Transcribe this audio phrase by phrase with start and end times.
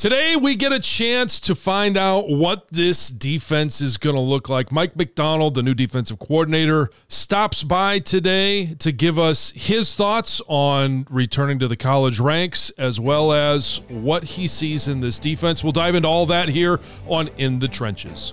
[0.00, 4.48] Today, we get a chance to find out what this defense is going to look
[4.48, 4.72] like.
[4.72, 11.06] Mike Macdonald, the new defensive coordinator, stops by today to give us his thoughts on
[11.10, 15.62] returning to the college ranks as well as what he sees in this defense.
[15.62, 18.32] We'll dive into all that here on In the Trenches.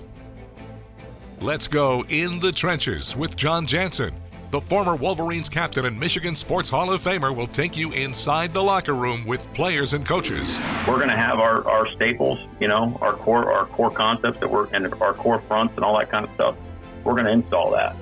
[1.42, 4.14] Let's go in the trenches with Jon Jansen.
[4.50, 8.62] The former Wolverines captain and Michigan Sports Hall of Famer will take you inside the
[8.62, 10.58] locker room with players and coaches.
[10.88, 14.50] We're going to have our, our staples, you know, our core our core concepts that
[14.50, 16.56] we're and our core fronts and all that kind of stuff.
[17.04, 17.94] We're going to install that,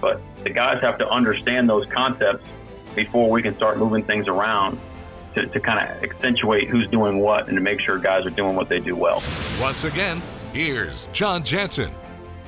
[0.00, 2.44] but the guys have to understand those concepts
[2.96, 4.80] before we can start moving things around
[5.36, 8.56] to, to kind of accentuate who's doing what and to make sure guys are doing
[8.56, 9.22] what they do well.
[9.60, 10.20] Once again,
[10.52, 11.92] here's Jon Jansen.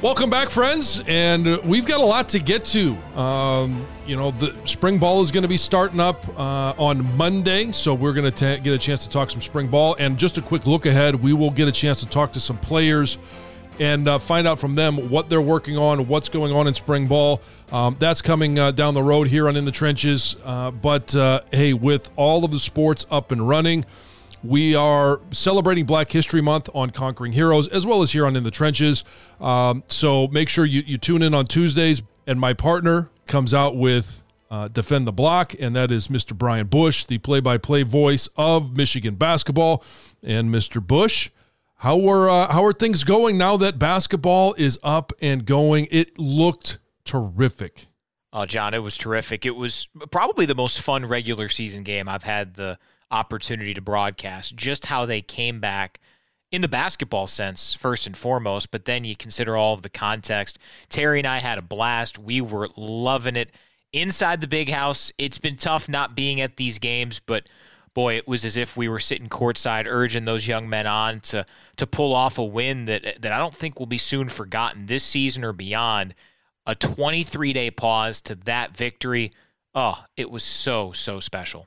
[0.02, 2.94] Welcome back, friends, and we've got a lot to get to.
[3.18, 7.72] Um, you know, the spring ball is going to be starting up uh, on Monday,
[7.72, 9.96] so we're going to get a chance to talk some spring ball.
[9.98, 12.58] And just a quick look ahead, we will get a chance to talk to some
[12.58, 13.16] players
[13.80, 17.06] and uh, find out from them what they're working on, what's going on in spring
[17.06, 17.40] ball.
[17.72, 20.36] Um, that's coming uh, down the road here on In the Trenches.
[20.44, 23.86] Uh, but uh, hey, with all of the sports up and running,
[24.48, 28.44] we are celebrating Black History Month on Conquering Heroes as well as here on In
[28.44, 29.04] the Trenches.
[29.40, 32.02] Um, so make sure you, you tune in on Tuesdays.
[32.26, 36.36] And my partner comes out with uh, Defend the Block, and that is Mr.
[36.36, 39.84] Brian Boesch, the play by play voice of Michigan basketball.
[40.22, 40.84] And Mr.
[40.84, 41.30] Boesch,
[41.76, 45.88] how are, uh, how are things going now that basketball is up and going?
[45.90, 47.86] It looked terrific.
[48.32, 49.46] Oh, Jon, it was terrific.
[49.46, 52.78] It was probably the most fun regular season game I've had the
[53.10, 56.00] opportunity to broadcast, just how they came back
[56.52, 60.58] in the basketball sense, first and foremost, but then you consider all of the context.
[60.88, 62.18] Terry and I had a blast.
[62.18, 63.50] We were loving it
[63.92, 65.10] inside the big house.
[65.18, 67.48] It's been tough not being at these games, but
[67.94, 71.46] boy, it was as if we were sitting courtside urging those young men on to
[71.76, 75.02] to pull off a win that that I don't think will be soon forgotten this
[75.04, 76.14] season or beyond.
[76.66, 79.30] A 23 day pause to that victory.
[79.74, 81.66] Oh, it was so, so special.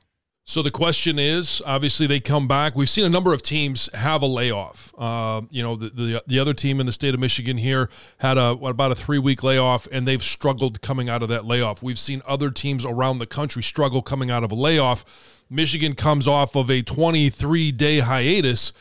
[0.50, 2.74] So the question is, obviously they come back.
[2.74, 4.92] We've seen a number of teams have a layoff.
[4.98, 7.88] Uh, you know, the, the, the other team in the state of Michigan here
[8.18, 11.44] had a what, about a three week layoff, and they've struggled coming out of that
[11.44, 11.84] layoff.
[11.84, 15.04] We've seen other teams around the country struggle coming out of a layoff.
[15.48, 18.72] Michigan comes off of a 23 day hiatus,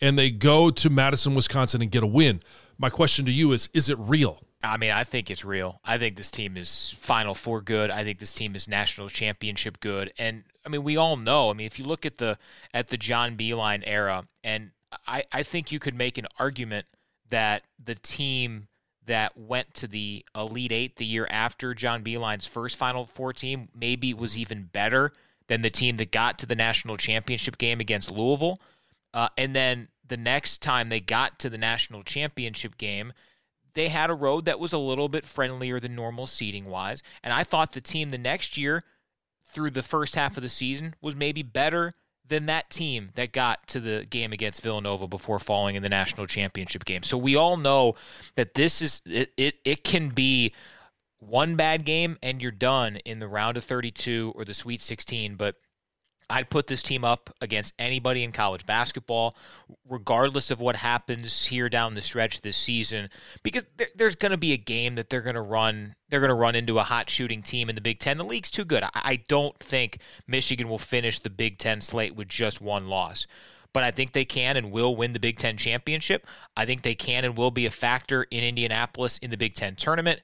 [0.00, 2.40] and they go to Madison, Wisconsin, and get a win.
[2.78, 4.42] My question to you is: Is it real?
[4.62, 5.80] I mean, I think it's real.
[5.84, 7.90] I think this team is Final Four good.
[7.90, 10.14] I think this team is national championship good.
[10.18, 11.50] And I mean, we all know.
[11.50, 12.38] I mean, if you look at the
[12.74, 14.70] at the John Beilein era, and
[15.06, 16.86] I, I think you could make an argument
[17.28, 18.68] that the team
[19.06, 23.68] that went to the Elite Eight the year after John Beilein's first Final Four team
[23.74, 25.12] maybe was even better
[25.48, 28.60] than the team that got to the national championship game against Louisville.
[29.12, 33.12] Uh, and then the next time they got to the national championship game,
[33.74, 37.02] they had a road that was a little bit friendlier than normal seating wise.
[37.22, 38.84] And I thought the team the next year,
[39.52, 41.94] through the first half of the season, was maybe better
[42.30, 46.26] than that team that got to the game against Villanova before falling in the national
[46.26, 47.02] championship game.
[47.02, 47.96] So we all know
[48.36, 50.54] that this is it it, it can be
[51.18, 55.34] one bad game and you're done in the round of 32 or the Sweet 16,
[55.34, 55.56] but
[56.30, 59.34] I'd put this team up against anybody in college basketball,
[59.88, 63.10] regardless of what happens here down the stretch this season,
[63.42, 65.94] because there, there's going to be a game that they're going to run.
[66.08, 68.16] They're going to run into a hot shooting team in the Big Ten.
[68.16, 68.82] The league's too good.
[68.82, 73.26] I, I don't think Michigan will finish the Big Ten slate with just one loss
[73.72, 76.26] but I think they can and will win the Big Ten championship.
[76.56, 79.76] I think they can and will be a factor in Indianapolis in the Big Ten
[79.76, 80.22] tournament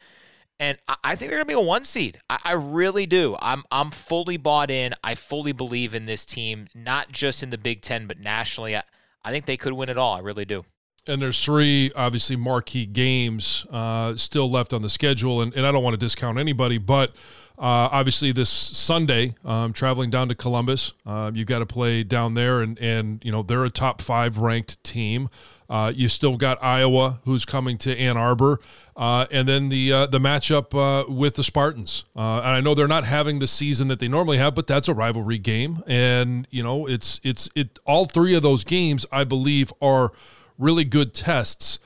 [0.58, 2.18] and I think they're going to be a one seed.
[2.30, 3.36] I really do.
[3.40, 4.94] I'm I'm fully bought in.
[5.04, 8.76] I fully believe in this team, not just in the Big Ten, but nationally.
[8.76, 8.82] I,
[9.24, 10.16] I think they could win it all.
[10.16, 10.64] I really do.
[11.06, 15.72] And there's three obviously marquee games uh, still left on the schedule, and, and I
[15.72, 17.10] don't want to discount anybody, but
[17.58, 22.34] uh, obviously this Sunday, um, traveling down to Columbus, uh, you've got to play down
[22.34, 25.28] there, and and you know they're a top five ranked team.
[25.68, 28.60] Uh, you still got Iowa, who's coming to Ann Arbor,
[28.96, 32.04] uh, and then the uh, the matchup uh, with the Spartans.
[32.14, 34.88] Uh, and I know they're not having the season that they normally have, but that's
[34.88, 37.78] a rivalry game, and you know it's it's it.
[37.84, 40.12] All three of those games, I believe, are
[40.58, 41.78] really good tests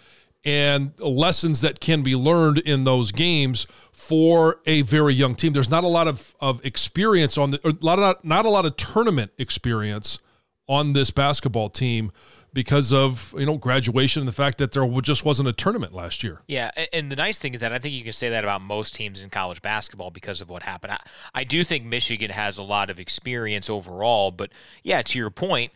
[0.44, 5.52] and lessons that can be learned in those games for a very young team.
[5.52, 8.64] There's not a lot of, of experience on the a lot of not a lot
[8.64, 10.18] of tournament experience
[10.66, 12.12] on this basketball team
[12.52, 16.22] because of you know graduation and the fact that there just wasn't a tournament last
[16.22, 16.42] year.
[16.48, 18.94] Yeah, and the nice thing is that I think you can say that about most
[18.94, 20.92] teams in college basketball because of what happened.
[20.92, 21.00] I,
[21.34, 24.50] I do think Michigan has a lot of experience overall, but
[24.82, 25.72] yeah, to your point,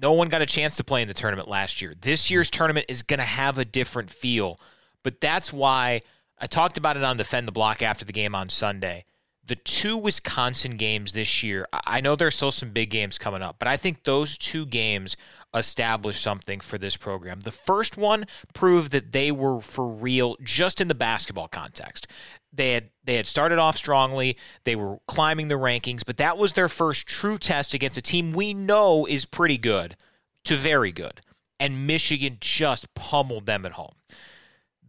[0.00, 1.94] no one got a chance to play in the tournament last year.
[2.00, 4.58] This year's tournament is going to have a different feel,
[5.02, 6.02] but that's why
[6.38, 9.04] I talked about it on Defend the Block after the game on Sunday
[9.44, 13.56] the two Wisconsin games this year, I know there's still some big games coming up,
[13.58, 15.16] but I think those two games
[15.54, 17.40] establish something for this program.
[17.40, 22.06] The first one proved that they were for real just in the basketball context.
[22.52, 26.52] They had they had started off strongly, they were climbing the rankings, but that was
[26.52, 29.96] their first true test against a team we know is pretty good
[30.44, 31.20] to very good.
[31.58, 33.94] And Michigan just pummeled them at home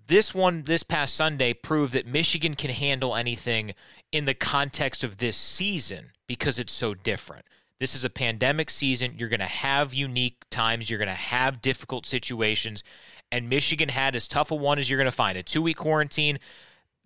[0.08, 3.74] this one this past Sunday proved that Michigan can handle anything
[4.12, 7.46] in the context of this season because it's so different.
[7.84, 9.16] This is a pandemic season.
[9.18, 10.90] You're going to have unique times.
[10.90, 12.82] You're going to have difficult situations.
[13.30, 15.76] And Michigan had as tough a one as you're going to find a two week
[15.76, 16.40] quarantine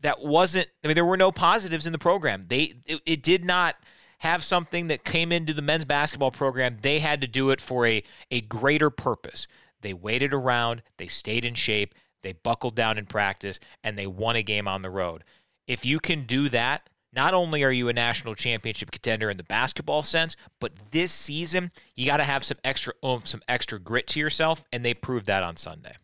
[0.01, 2.45] that wasn't, I mean, there were no positives in the program.
[2.47, 3.75] They, it, it did not
[4.19, 6.77] have something that came into the men's basketball program.
[6.79, 9.47] They had to do it for a, a greater purpose.
[9.81, 14.35] They waited around, they stayed in shape, they buckled down in practice, and they won
[14.35, 15.23] a game on the road.
[15.65, 19.43] If you can do that, not only are you a national championship contender in the
[19.43, 24.05] basketball sense, but this season, you got to have some extra oomph, some extra grit
[24.05, 25.95] to yourself, and they proved that on Sunday.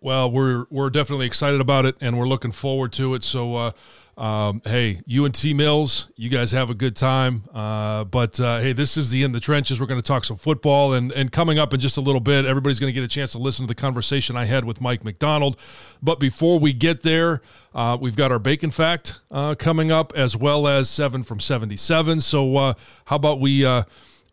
[0.00, 3.24] Well, we're we're definitely excited about it, and we're looking forward to it.
[3.24, 3.72] So, uh,
[4.16, 5.00] um, hey,
[5.32, 7.42] T Mills, you guys have a good time.
[7.52, 9.80] Uh, but uh, hey, this is the in the trenches.
[9.80, 12.46] We're going to talk some football, and and coming up in just a little bit,
[12.46, 15.02] everybody's going to get a chance to listen to the conversation I had with Mike
[15.02, 15.58] Macdonald.
[16.00, 17.42] But before we get there,
[17.74, 22.20] uh, we've got our bacon fact uh, coming up, as well as seven from seventy-seven.
[22.20, 22.74] So uh,
[23.06, 23.66] how about we?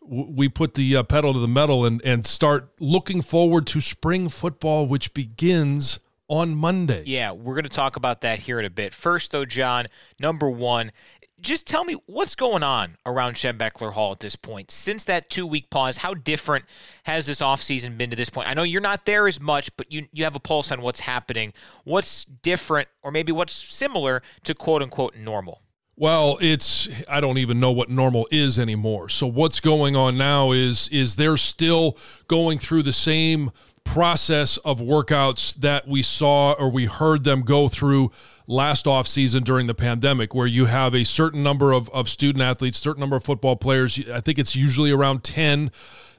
[0.06, 4.28] Uh, we put the pedal to the metal and, and start looking forward to spring
[4.28, 5.98] football, which begins
[6.28, 7.04] on Monday.
[7.06, 8.92] Yeah, we're going to talk about that here in a bit.
[8.92, 9.86] First, though, Jon,
[10.20, 10.90] number one,
[11.40, 14.70] just tell me what's going on around Schembechler Hall at this point.
[14.70, 16.64] Since that two week pause, how different
[17.04, 18.48] has this offseason been to this point?
[18.48, 21.00] I know you're not there as much, but you, you have a pulse on what's
[21.00, 21.52] happening.
[21.84, 25.62] What's different, or maybe what's similar to quote unquote normal?
[25.98, 29.08] Well, it's I don't even know what normal is anymore.
[29.08, 31.96] So what's going on now is is they're still
[32.28, 33.50] going through the same
[33.84, 38.10] process of workouts that we saw or we heard them go through
[38.46, 42.42] last off season during the pandemic where you have a certain number of, of student
[42.42, 45.70] athletes certain number of football players i think it's usually around 10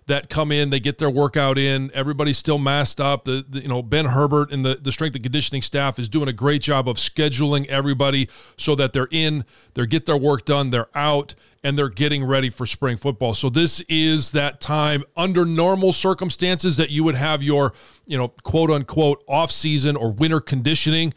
[0.07, 1.91] that come in, they get their workout in.
[1.93, 3.25] Everybody's still masked up.
[3.25, 6.27] The, the, you know Ben Herbert and the the strength and conditioning staff is doing
[6.27, 10.69] a great job of scheduling everybody so that they're in, they get their work done,
[10.69, 13.33] they're out, and they're getting ready for spring football.
[13.33, 17.73] So this is that time under normal circumstances that you would have your
[18.05, 21.13] you know quote unquote off season or winter conditioning.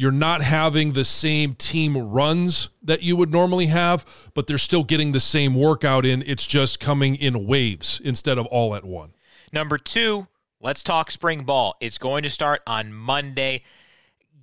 [0.00, 4.82] You're not having the same team runs that you would normally have, but they're still
[4.82, 6.22] getting the same workout in.
[6.26, 9.12] It's just coming in waves instead of all at one.
[9.52, 10.26] Number two,
[10.58, 11.76] let's talk spring ball.
[11.82, 13.62] It's going to start on Monday.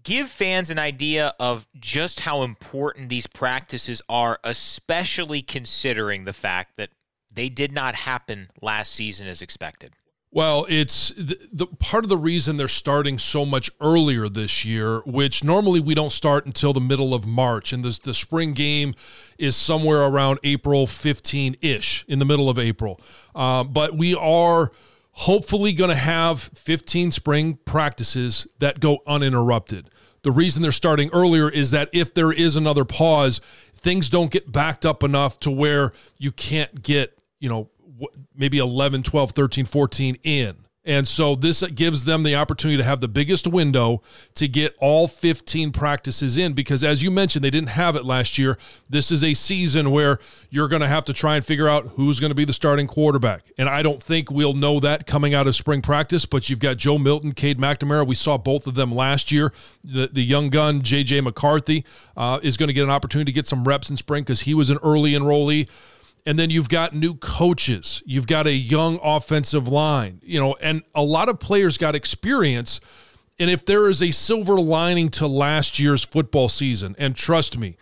[0.03, 6.77] give fans an idea of just how important these practices are, especially considering the fact
[6.77, 6.91] that
[7.33, 9.93] they did not happen last season as expected?
[10.29, 14.99] Well, it's the, the, part of the reason they're starting so much earlier this year,
[15.05, 18.93] which normally we don't start until the middle of March, and the, the spring game
[19.37, 22.99] is somewhere around April 15 ish, in the middle of April.
[23.33, 24.71] Uh, but we are
[25.11, 29.89] hopefully going to have 15 spring practices that go uninterrupted.
[30.23, 33.39] The reason they're starting earlier is that if there is another pause,
[33.75, 37.69] things don't get backed up enough to where you can't get, you know,
[38.35, 40.55] maybe 11, 12, 13, 14 in.
[40.87, 44.01] And so this gives them the opportunity to have the biggest window
[44.35, 48.37] to get all 15 practices in because, as you mentioned, they didn't have it last
[48.37, 48.57] year.
[48.89, 50.17] This is a season where
[50.49, 52.87] you're going to have to try and figure out who's going to be the starting
[52.87, 53.51] quarterback.
[53.57, 56.77] And I don't think we'll know that coming out of spring practice, but you've got
[56.77, 58.07] Joe Milton, Cade McNamara.
[58.07, 59.51] We saw both of them last year.
[59.83, 61.19] The, the young gun, J.J.
[61.19, 61.83] McCarthy,
[62.15, 64.53] uh, is going to get an opportunity to get some reps in spring because he
[64.53, 65.67] was an early enrollee
[66.27, 70.83] and then you've got new coaches you've got a young offensive line you know and
[70.93, 72.79] a lot of players got experience
[73.39, 77.77] and if there is a silver lining to last year's football season and trust me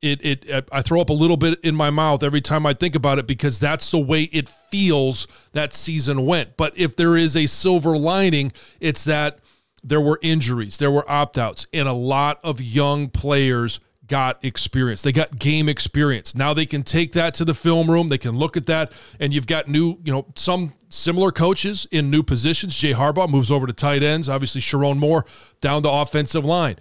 [0.00, 2.96] it, it I throw up a little bit in my mouth every time I think
[2.96, 6.56] about it because that's the way it feels that season went.
[6.56, 9.38] But if there is a silver lining, it's that
[9.84, 15.02] there were injuries, there were opt outs, and a lot of young players got experience.
[15.02, 16.34] They got game experience.
[16.34, 18.08] Now they can take that to the film room.
[18.08, 22.10] They can look at that, and you've got new, you know, some similar coaches in
[22.10, 22.76] new positions.
[22.76, 24.28] Jay Harbaugh moves over to tight ends.
[24.28, 25.24] Obviously, Sherrone Moore
[25.60, 26.76] down the offensive line.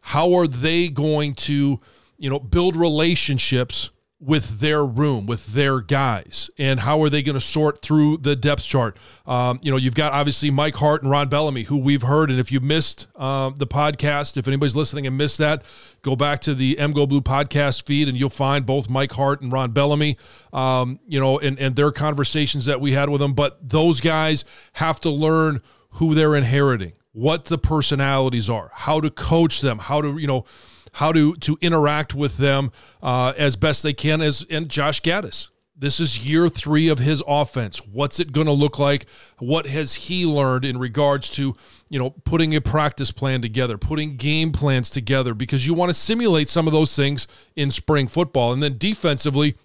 [0.00, 1.80] How are they going to,
[2.16, 7.34] you know, build relationships with their room, with their guys, and how are they going
[7.34, 8.98] to sort through the depth chart?
[9.26, 12.38] Um, you know, you've got obviously Mike Hart and Ron Bellamy, who we've heard, and
[12.38, 15.64] if you missed uh, the podcast, if anybody's listening and missed that,
[16.02, 19.70] go back to the MGoBlue podcast feed, and you'll find both Mike Hart and Ron
[19.70, 20.18] Bellamy.
[20.52, 23.32] Um, you know, and and their conversations that we had with them.
[23.32, 25.62] But those guys have to learn
[25.92, 30.44] who they're inheriting, what the personalities are, how to coach them, how to you know
[30.92, 34.20] how to to interact with them uh, as best they can.
[34.20, 35.48] As and Josh Gattis,
[35.80, 37.86] this is year three of his offense.
[37.86, 39.06] What's it going to look like?
[39.38, 41.56] What has he learned in regards to
[41.88, 45.34] you know putting a practice plan together, putting game plans together?
[45.34, 49.56] Because you want to simulate some of those things in spring football, and then defensively,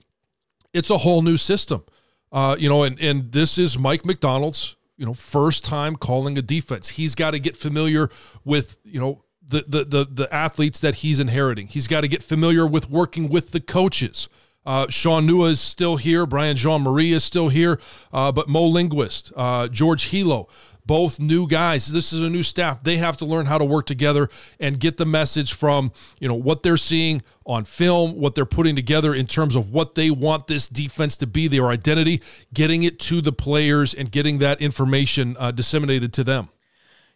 [0.74, 1.84] it's a whole new system.
[2.32, 6.42] Uh, you know, and and this is Mike Macdonald's, you know first time calling a
[6.42, 6.90] defense.
[6.90, 8.10] He's got to get familiar
[8.44, 11.68] with you know the, the the the athletes that he's inheriting.
[11.68, 14.30] He's got to get familiar with working with the coaches.
[14.66, 16.26] Uh, Shaun Nua is still here.
[16.26, 17.80] Brian Jean-Mary is still here.
[18.12, 20.50] Uh, but Mo Linguist, uh, George Helow,
[20.86, 21.88] both new guys.
[21.88, 22.84] This is a new staff.
[22.84, 26.36] They have to learn how to work together and get the message from you know
[26.36, 30.48] what they're seeing on film, what they're putting together in terms of what they want
[30.48, 32.22] this defense to be, their identity,
[32.54, 36.50] getting it to the players and getting that information uh, disseminated to them.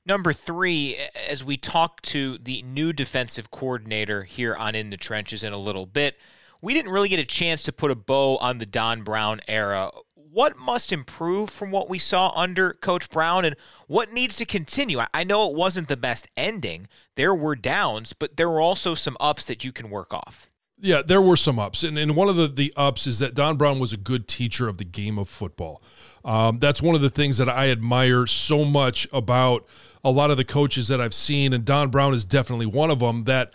[0.05, 0.97] Number three,
[1.29, 5.57] as we talk to the new defensive coordinator here on In the Trenches in a
[5.57, 6.17] little bit,
[6.61, 9.91] we didn't really get a chance to put a bow on the Don Brown era.
[10.15, 13.55] What must improve from what we saw under Coach Brown, and
[13.87, 14.99] what needs to continue?
[15.13, 16.87] I know it wasn't the best ending.
[17.15, 20.49] There were downs, but there were also some ups that you can work off.
[20.81, 21.83] Yeah, there were some ups.
[21.83, 24.67] And, and one of the, the ups is that Don Brown was a good teacher
[24.67, 25.81] of the game of football.
[26.23, 29.65] Um, that's one of the things that I admire so much about
[30.03, 32.99] a lot of the coaches that I've seen, and Don Brown is definitely one of
[32.99, 33.51] them, that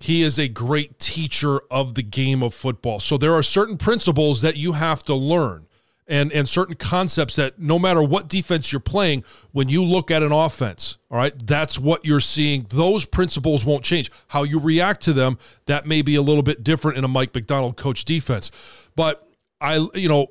[0.00, 3.00] he is a great teacher of the game of football.
[3.00, 5.65] So there are certain principles that you have to learn
[6.08, 10.22] and and certain concepts that no matter what defense you're playing, when you look at
[10.22, 12.66] an offense, all right, that's what you're seeing.
[12.70, 14.10] Those principles won't change.
[14.28, 17.34] How you react to them, that may be a little bit different in a Mike
[17.34, 18.50] Macdonald coach defense.
[18.94, 19.28] But
[19.60, 20.28] I, you know,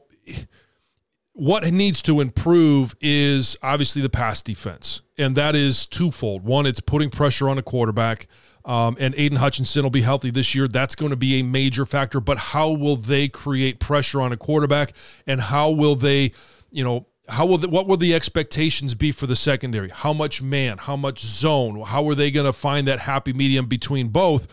[1.33, 6.45] what needs to improve is obviously the pass defense, and that is twofold.
[6.45, 8.27] One, it's putting pressure on a quarterback,
[8.65, 10.67] um, and Aidan Hutchinson will be healthy this year.
[10.67, 12.19] That's going to be a major factor.
[12.19, 14.93] But how will they create pressure on a quarterback,
[15.27, 16.31] and how will they,
[16.71, 19.89] you know, how will the, what will the expectations be for the secondary?
[19.89, 20.77] How much man?
[20.77, 21.81] How much zone?
[21.81, 24.47] How are they going to find that happy medium between both?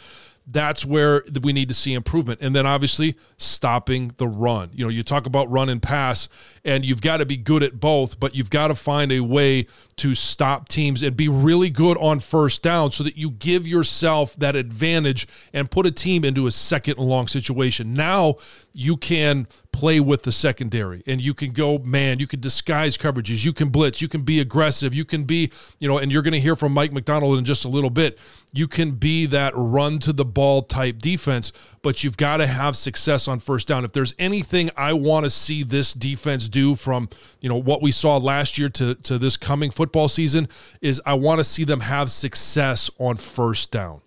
[0.46, 2.40] That's where we need to see improvement.
[2.42, 4.70] And then obviously stopping the run.
[4.72, 6.28] You know, you talk about run and pass,
[6.64, 9.66] and you've got to be good at both, but you've got to find a way
[9.96, 14.34] to stop teams and be really good on first down so that you give yourself
[14.36, 17.94] that advantage and put a team into a second and long situation.
[17.94, 18.36] Now
[18.72, 21.02] you can play with the secondary.
[21.06, 23.44] And you can go man you can disguise coverages.
[23.44, 24.00] You can blitz.
[24.00, 24.94] You can be aggressive.
[24.94, 27.64] You can be you know and you're going to hear from mike macdonald in just
[27.64, 28.18] a little bit.
[28.52, 31.52] You can be that run to the ball type defense
[31.82, 33.84] but you've got to have success on first down.
[33.84, 37.08] If there's anything i want to see this defense do from
[37.40, 40.48] you know what we saw last year to to this coming football season
[40.80, 44.00] is i want to see them have success on first down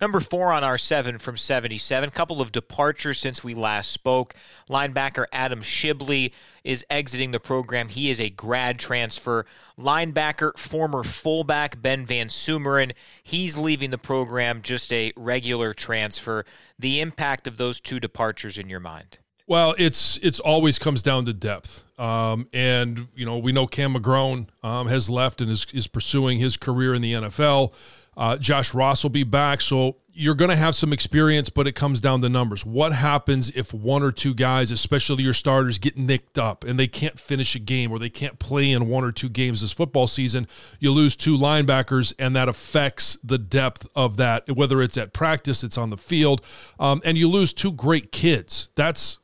[0.00, 2.10] Number four on our seven from 77.
[2.10, 4.34] Couple of departures since we last spoke.
[4.68, 6.32] Linebacker Adam Shibley
[6.64, 7.88] is exiting the program.
[7.88, 9.44] He is a grad transfer.
[9.78, 12.92] Linebacker, former fullback Ben Van Sumeren,
[13.22, 16.44] he's leaving the program, just a regular transfer.
[16.78, 19.18] The impact of those two departures in your mind?
[19.46, 23.94] Well, it's it's always comes down to depth, um, and you know we know Cam
[23.94, 27.72] McGrone um, has left and is is pursuing his career in the NFL.
[28.20, 29.62] Uh, Josh Ross will be back.
[29.62, 32.66] So you're going to have some experience, but it comes down to numbers.
[32.66, 36.86] What happens if one or two guys, especially your starters, get nicked up and they
[36.86, 40.06] can't finish a game or they can't play in one or two games this football
[40.06, 40.46] season?
[40.80, 45.64] You lose two linebackers, and that affects the depth of that, whether it's at practice,
[45.64, 46.44] it's on the field,
[46.78, 48.68] um, and you lose two great kids.
[48.74, 49.18] That's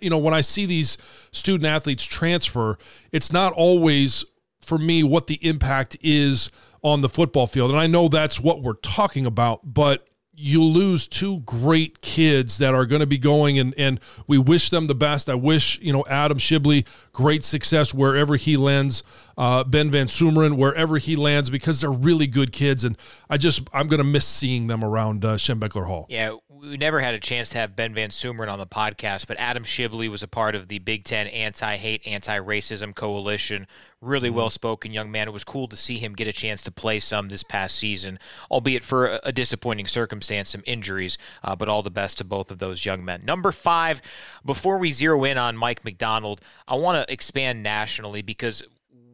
[0.00, 0.98] you know when I see these
[1.30, 2.78] student athletes transfer,
[3.12, 4.24] it's not always
[4.60, 6.50] for me what the impact is
[6.82, 7.70] on the football field.
[7.70, 10.06] And I know that's what we're talking about, but
[10.40, 14.70] you lose two great kids that are going to be going and and we wish
[14.70, 15.28] them the best.
[15.28, 19.02] I wish, you know, Adam Shibley great success wherever he lands.
[19.40, 22.98] Uh, ben Van Sumeren wherever he lands because they're really good kids and
[23.30, 26.04] I just I'm going to miss seeing them around uh, Schembechler Hall.
[26.10, 29.38] Yeah, we never had a chance to have Ben Van Sumeren on the podcast, but
[29.38, 33.66] Adam Shibley was a part of the Big Ten anti-hate, anti-racism coalition.
[34.02, 34.36] Really mm-hmm.
[34.36, 35.28] well-spoken young man.
[35.28, 38.18] It was cool to see him get a chance to play some this past season,
[38.50, 41.16] albeit for a, disappointing circumstance, some injuries.
[41.42, 43.24] Uh, but all the best to both of those young men.
[43.24, 44.02] Number five.
[44.44, 48.62] Before we zero in on Mike Macdonald, I want to expand nationally because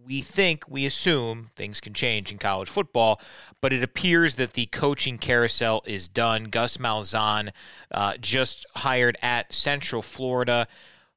[0.06, 3.20] we think, we assume things can change in college football,
[3.60, 6.44] but it appears that the coaching carousel is done.
[6.44, 7.50] Gus Malzahn
[7.90, 10.68] uh, just hired at Central Florida.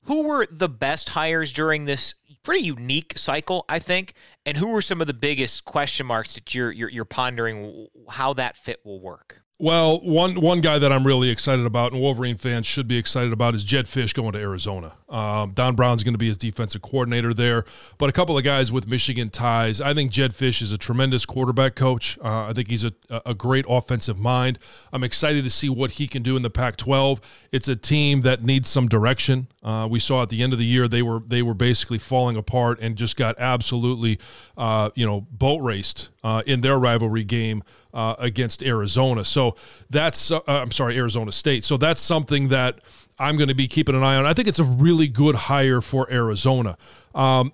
[0.04, 4.14] Who were the best hires during this pretty unique cycle, I think,
[4.46, 8.34] and who were some of the biggest question marks that you're, you're, you're pondering how
[8.34, 9.44] that fit will work?
[9.62, 13.34] Well, one one guy that I'm really excited about, and Wolverine fans should be excited
[13.34, 14.94] about, is Jedd Fisch going to Arizona.
[15.10, 17.66] Um, Don Brown's going to be his defensive coordinator there,
[17.98, 19.82] but a couple of guys with Michigan ties.
[19.82, 22.18] I think Jedd Fisch is a tremendous quarterback coach.
[22.24, 22.94] Uh, I think he's a,
[23.26, 24.60] a great offensive mind.
[24.94, 27.22] I'm excited to see what he can do in the Pac-12.
[27.52, 29.48] It's a team that needs some direction.
[29.62, 32.38] Uh, we saw at the end of the year they were they were basically falling
[32.38, 34.18] apart and just got absolutely,
[34.58, 39.26] uh, you know, boat raced uh, in their rivalry game uh, against Arizona.
[39.26, 39.56] So
[39.90, 41.64] that's, uh, I'm sorry, Arizona State.
[41.66, 42.80] So that's something that
[43.20, 44.26] I'm going to be keeping an eye on.
[44.26, 46.78] I think it's a really good hire for Arizona.
[47.14, 47.52] Um,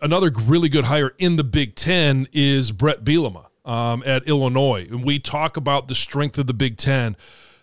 [0.00, 4.86] another really good hire in the Big Ten is Bret Bielema um, at Illinois.
[4.90, 7.14] And we talk about the strength of the Big Ten.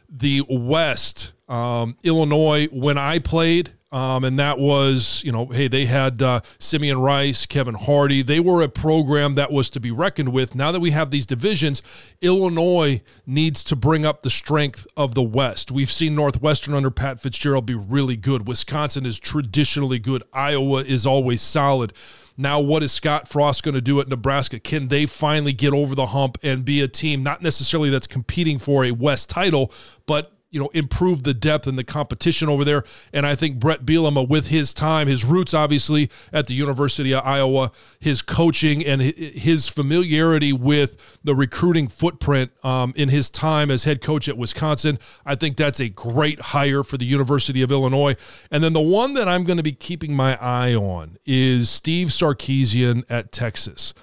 [0.07, 5.85] The West, um, Illinois, when I played, um, and that was, you know, hey, they
[5.85, 8.23] had uh, Simeon Rice, Kevin Hardy.
[8.23, 10.55] They were a program that was to be reckoned with.
[10.55, 11.83] Now that we have these divisions,
[12.19, 15.69] Illinois needs to bring up the strength of the West.
[15.69, 18.47] We've seen Northwestern under Pat Fitzgerald be really good.
[18.47, 20.23] Wisconsin is traditionally good.
[20.33, 21.93] Iowa is always solid.
[22.35, 24.59] Now, what is Scott Frost going to do at Nebraska?
[24.59, 28.57] Can they finally get over the hump and be a team, not necessarily that's competing
[28.57, 29.71] for a West title,
[30.07, 32.83] but you know improve the depth and the competition over there.
[33.11, 37.25] And I think Bret Bielema, with his time, his roots obviously at the University of
[37.25, 43.83] Iowa, his coaching and his familiarity with the recruiting footprint um, in his time as
[43.83, 48.15] head coach at Wisconsin, I think that's a great hire for the University of Illinois.
[48.51, 52.09] And then the one that I'm going to be keeping my eye on is Steve
[52.09, 53.93] Sarkisian at Texas.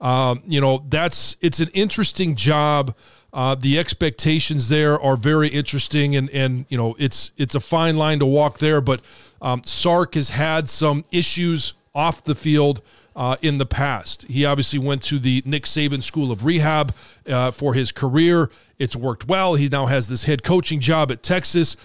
[0.00, 2.96] Um, you know, that's it's an interesting job.
[3.32, 7.96] Uh, the expectations there are very interesting, and and you know it's it's a fine
[7.96, 8.80] line to walk there.
[8.80, 9.00] But
[9.40, 12.82] um, Sark has had some issues off the field
[13.16, 14.24] uh, in the past.
[14.24, 16.94] He obviously went to the Nick Saban School of Rehab
[17.26, 18.50] uh, for his career.
[18.78, 19.54] It's worked well.
[19.54, 21.76] He now has this head coaching job at Texas.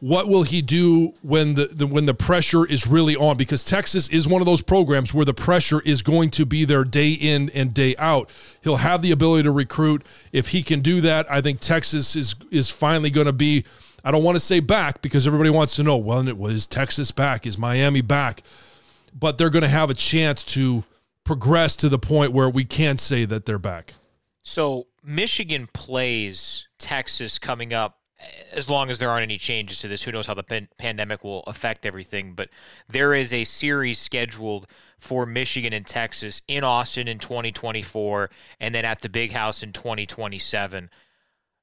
[0.00, 3.36] What will he do when the, the, when the pressure is really on?
[3.36, 6.84] Because Texas is one of those programs where the pressure is going to be there
[6.84, 8.30] day in and day out.
[8.62, 10.04] He'll have the ability to recruit.
[10.32, 13.64] If he can do that I think Texas is is finally going to be
[14.02, 17.46] I don't want to say back because everybody wants to know well is Texas back?
[17.46, 18.42] Is Miami back?
[19.18, 20.84] But they're going to have a chance to
[21.24, 23.94] progress to the point where we can't say that they're back.
[24.42, 27.99] So Michigan plays Texas coming up
[28.52, 31.24] as long as there aren't any changes to this, who knows how the pan- pandemic
[31.24, 32.34] will affect everything.
[32.34, 32.50] But
[32.88, 34.66] there is a series scheduled
[34.98, 38.30] for Michigan and Texas in Austin in 2024,
[38.60, 40.90] and then at the Big House in 2027.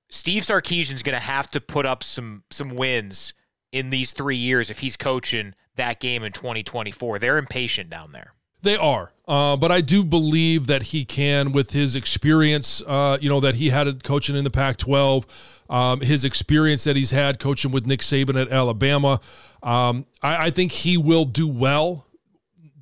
[0.10, 3.34] Steve Sarkisian's going to have to put up some some wins
[3.72, 7.20] in these three years if he's coaching that game in 2024.
[7.20, 8.34] They're impatient down there.
[8.62, 12.82] They are, uh, but I do believe that he can with his experience.
[12.86, 15.26] Uh, you know that he had coaching in the Pac-12,
[15.70, 19.20] um, his experience that he's had coaching with Nick Saban at Alabama.
[19.62, 22.06] Um, I, I, think he will do well.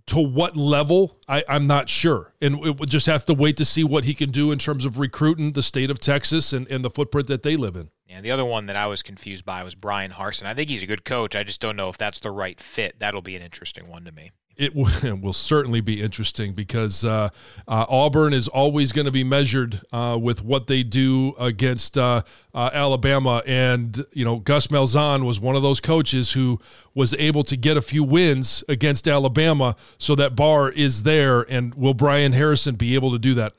[0.09, 3.65] To what level, I, am not sure, and we will just have to wait to
[3.65, 6.85] see what he can do in terms of recruiting the state of Texas and, and
[6.85, 7.89] the footprint that they live in.
[8.07, 10.45] And the other one that I was confused by was Bryan Harsin.
[10.45, 11.35] I think he's a good coach.
[11.35, 12.99] I just don't know if that's the right fit.
[12.99, 17.30] That'll be an interesting one to me it w- will certainly be interesting because uh,
[17.68, 22.22] uh, Auburn is always going to be measured uh, with what they do against uh,
[22.54, 23.44] uh, Alabama.
[23.46, 26.60] And, you know, Gus Malzahn was one of those coaches who
[26.94, 31.41] was able to get a few wins against Alabama so that bar is there.
[31.41, 33.54] And will Brian Harrison be able to do that?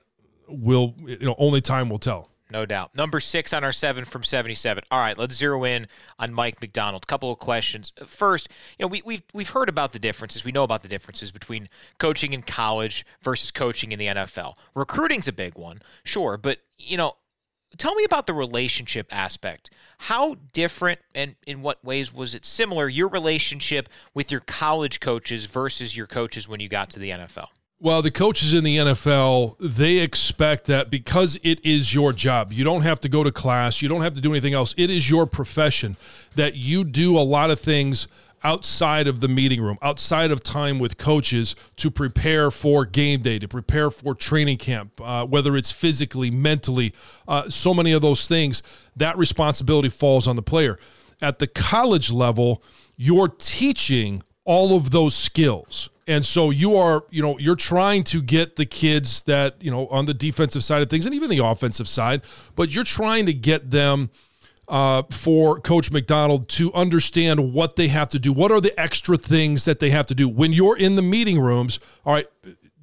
[0.48, 2.30] Will, you know, only time will tell.
[2.50, 2.94] No doubt.
[2.94, 4.84] Number six on our seven from 77.
[4.90, 7.06] All right, let's zero in on Mike Macdonald.
[7.06, 7.92] Couple of questions.
[8.06, 10.44] First, you know, we, we've, we've heard about the differences.
[10.44, 14.54] We know about the differences between coaching in college versus coaching in the NFL.
[14.74, 17.16] Recruiting's a big one, sure, but, you know,
[17.76, 19.70] tell me about the relationship aspect.
[19.98, 25.46] How different and in what ways was it similar, your relationship with your college coaches
[25.46, 27.48] versus your coaches when you got to the NFL?
[27.78, 32.64] Well, the coaches in the NFL, they expect that because it is your job, you
[32.64, 34.74] don't have to go to class, you don't have to do anything else.
[34.78, 35.98] It is your profession
[36.36, 38.08] that you do a lot of things
[38.42, 43.38] outside of the meeting room, outside of time with coaches to prepare for game day,
[43.38, 46.94] to prepare for training camp, uh, whether it's physically, mentally,
[47.28, 48.62] uh, so many of those things,
[48.96, 50.78] that responsibility falls on the player.
[51.20, 52.62] At the college level,
[52.96, 58.22] you're teaching all of those skills and so you are, you know, you're trying to
[58.22, 61.44] get the kids that, you know, on the defensive side of things and even the
[61.44, 62.22] offensive side,
[62.54, 64.10] but you're trying to get them
[64.68, 68.32] uh, for Coach Macdonald to understand what they have to do.
[68.32, 70.28] What are the extra things that they have to do?
[70.28, 72.26] When you're in the meeting rooms, all right,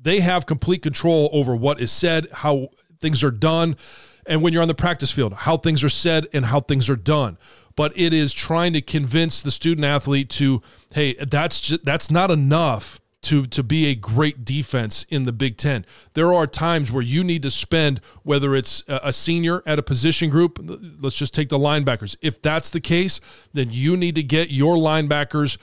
[0.01, 3.77] they have complete control over what is said, how things are done,
[4.25, 6.95] and when you're on the practice field, how things are said and how things are
[6.95, 7.37] done
[7.75, 10.61] but it is trying to convince the student athlete to
[10.93, 15.57] hey that's just, that's not enough to to be a great defense in the Big
[15.57, 15.85] Ten.
[16.13, 20.29] There are times where you need to spend, whether it's a senior at a position
[20.29, 20.59] group,
[20.99, 22.15] let's just take the linebackers.
[22.21, 23.19] If that's the case,
[23.53, 25.57] then you need to get your linebackers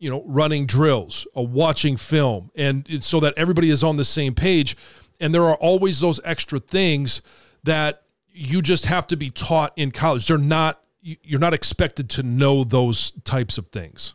[0.00, 4.34] you know running drills uh, watching film and so that everybody is on the same
[4.34, 4.76] page
[5.20, 7.22] and there are always those extra things
[7.62, 12.22] that you just have to be taught in college they're not you're not expected to
[12.22, 14.14] know those types of things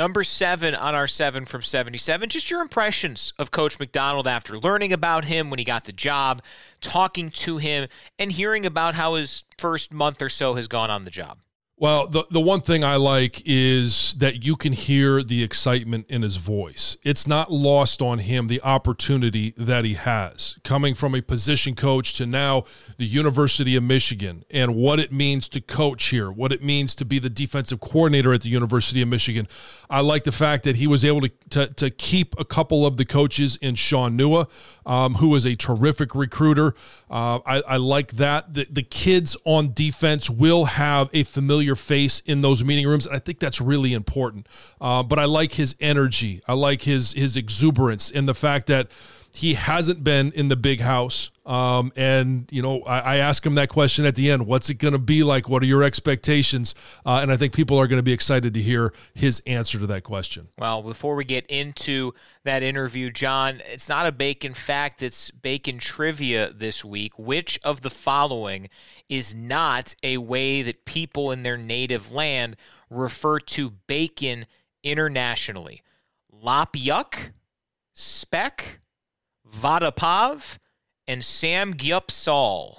[0.00, 4.94] Number seven on our seven from 77, just your impressions of Coach Macdonald after learning
[4.94, 6.40] about him when he got the job,
[6.80, 7.86] talking to him,
[8.18, 11.40] and hearing about how his first month or so has gone on the job.
[11.80, 16.20] Well, the, the one thing I like is that you can hear the excitement in
[16.20, 16.98] his voice.
[17.02, 22.12] It's not lost on him the opportunity that he has coming from a position coach
[22.18, 22.64] to now
[22.98, 27.06] the University of Michigan and what it means to coach here, what it means to
[27.06, 29.48] be the defensive coordinator at the University of Michigan.
[29.88, 32.98] I like the fact that he was able to, to, to keep a couple of
[32.98, 34.50] the coaches in Shaun Nua,
[34.84, 36.74] um, who is a terrific recruiter.
[37.10, 38.52] Uh, I, I like that.
[38.52, 43.06] The, the kids on defense will have a familiar your face in those meeting rooms.
[43.06, 44.48] And I think that's really important.
[44.80, 46.42] Uh, but I like his energy.
[46.48, 48.88] I like his his exuberance and the fact that
[49.32, 51.30] he hasn't been in the big house.
[51.46, 54.74] Um, and, you know, I, I ask him that question at the end what's it
[54.74, 55.48] going to be like?
[55.48, 56.74] What are your expectations?
[57.04, 59.86] Uh, and I think people are going to be excited to hear his answer to
[59.88, 60.48] that question.
[60.58, 62.12] Well, before we get into
[62.44, 67.18] that interview, Jon, it's not a bacon fact, it's bacon trivia this week.
[67.18, 68.68] Which of the following
[69.08, 72.56] is not a way that people in their native land
[72.88, 74.46] refer to bacon
[74.82, 75.82] internationally?
[76.32, 77.32] Lop yuck?
[77.92, 78.80] Speck?
[79.52, 80.58] Vadapav,
[81.06, 82.78] and Sam Gyupsal.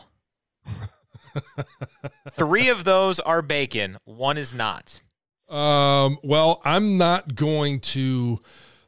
[2.31, 3.97] Three of those are bacon.
[4.05, 5.01] One is not.
[5.49, 8.39] Um, well, I'm not going to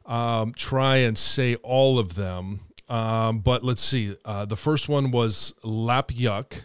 [0.06, 4.16] um, try and say all of them, um, but let's see.
[4.24, 6.62] Uh, the first one was Lap Yuck.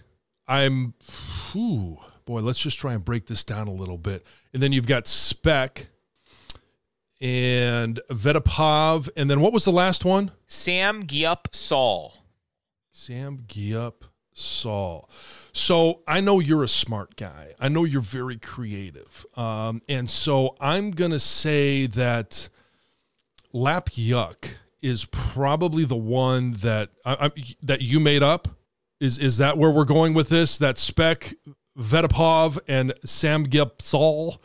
[0.47, 0.93] I'm,
[1.51, 4.25] whew, boy, let's just try and break this down a little bit.
[4.53, 5.88] And then you've got Speck
[7.21, 9.10] and Vetapov.
[9.15, 10.32] And then what was the last one?
[10.47, 12.15] Sam Gyup Saul.
[12.91, 14.03] Sam Gyup
[14.34, 15.10] Saul.
[15.51, 17.53] So I know you're a smart guy.
[17.60, 19.25] I know you're very creative.
[19.36, 22.49] Um, and so I'm going to say that
[23.51, 24.49] Lap Yuck
[24.82, 27.32] is probably the one that I, I,
[27.63, 28.47] that you made up.
[28.99, 30.58] Is is that where we're going with this?
[30.58, 31.34] That Speck,
[31.77, 34.39] Vetapov, and Sam Gipsal.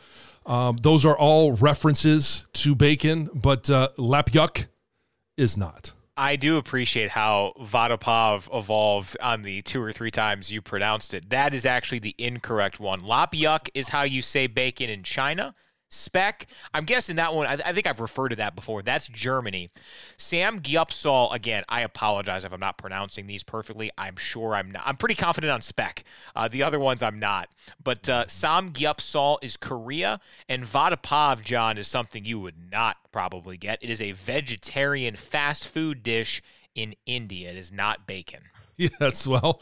[0.45, 4.67] Um, those are all references to bacon, but uh, Lap Yuck
[5.37, 5.93] is not.
[6.17, 11.29] I do appreciate how Vodopov evolved on the two or three times you pronounced it.
[11.29, 13.01] That is actually the incorrect one.
[13.01, 15.53] Lapyuk is how you say bacon in China.
[15.89, 18.81] Speck, I'm guessing that one, I, I, think I've referred to that before.
[18.81, 19.69] That's Germany.
[20.17, 23.91] Sam Gyupsal, again, I apologize if I'm not pronouncing these perfectly.
[23.97, 24.83] I'm sure I'm not.
[24.85, 26.03] I'm pretty confident on Speck.
[26.35, 27.49] Uh, the other ones I'm not.
[27.81, 30.19] But uh, Sam Gyupsal is Korea,
[30.49, 33.79] and Vodopov, Jon, is something you would not probably get.
[33.81, 36.41] It is a vegetarian fast food dish
[36.73, 37.51] in India.
[37.51, 38.41] It is not bacon.
[38.77, 39.61] Yes, well,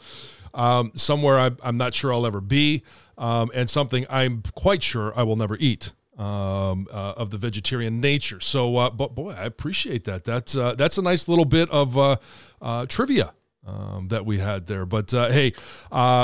[0.54, 2.82] um, somewhere I'm, I'm, not sure I'll ever be,
[3.16, 8.00] um, and something I'm quite sure I will never eat um, uh, of the vegetarian
[8.00, 8.40] nature.
[8.40, 10.24] So, uh, but boy, I appreciate that.
[10.24, 12.16] That's uh, that's a nice little bit of uh,
[12.60, 13.34] uh, trivia.
[13.66, 15.54] Um, that we had there, but uh, hey,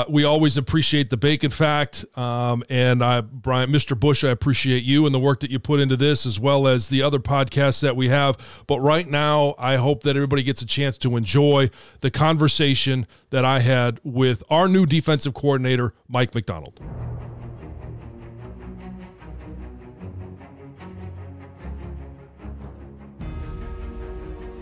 [0.07, 2.05] we always appreciate the bacon fact.
[2.15, 3.99] Um, and I, Brian, Mr.
[3.99, 6.89] Boesch, I appreciate you and the work that you put into this, as well as
[6.89, 8.63] the other podcasts that we have.
[8.67, 13.43] But right now, I hope that everybody gets a chance to enjoy the conversation that
[13.43, 16.79] I had with our new defensive coordinator, Mike Macdonald.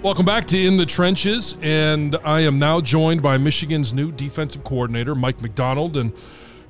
[0.01, 4.63] Welcome back to In the Trenches, and I am now joined by Michigan's new defensive
[4.63, 5.97] coordinator, Mike Macdonald.
[5.97, 6.13] And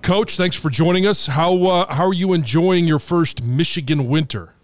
[0.01, 1.27] Coach, thanks for joining us.
[1.27, 4.55] How uh, how are you enjoying your first Michigan winter?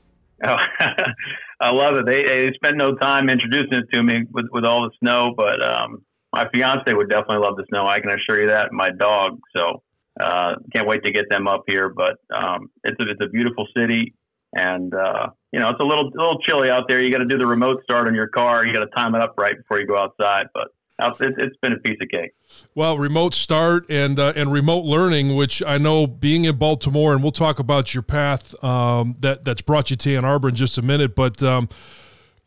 [0.43, 0.57] Oh,
[1.59, 2.07] I love it.
[2.07, 5.63] They, they spent no time introducing it to me with, with all the snow, but
[5.63, 7.85] um, my fiance would definitely love the snow.
[7.85, 8.73] I can assure you that.
[8.73, 9.83] My dog, so
[10.19, 11.93] uh, can't wait to get them up here.
[11.95, 14.15] But um, it's a, it's a beautiful city,
[14.53, 17.01] and uh, you know, it's a little a little chilly out there.
[17.01, 18.65] You got to do the remote start on your car.
[18.65, 20.47] You got to time it up right before you go outside.
[20.53, 22.33] But it's been a piece of cake.
[22.75, 27.23] Well, remote start and uh, and remote learning, which I know being in Baltimore, and
[27.23, 30.77] we'll talk about your path um, that that's brought you to Ann Arbor in just
[30.77, 31.15] a minute.
[31.15, 31.69] But um,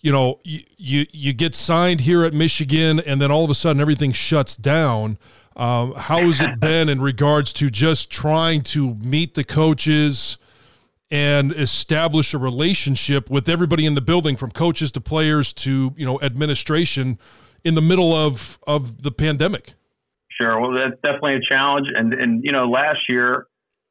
[0.02, 3.54] you know, you, you you get signed here at Michigan, and then all of a
[3.54, 5.16] sudden everything shuts down.
[5.56, 10.36] Um, how has it been in regards to just trying to meet the coaches?
[11.10, 16.04] And establish a relationship with everybody in the building from coaches to players to you
[16.04, 17.18] know administration
[17.64, 19.74] in the middle of of the pandemic.
[20.40, 20.60] Sure.
[20.60, 21.88] Well that's definitely a challenge.
[21.94, 23.46] And and you know last year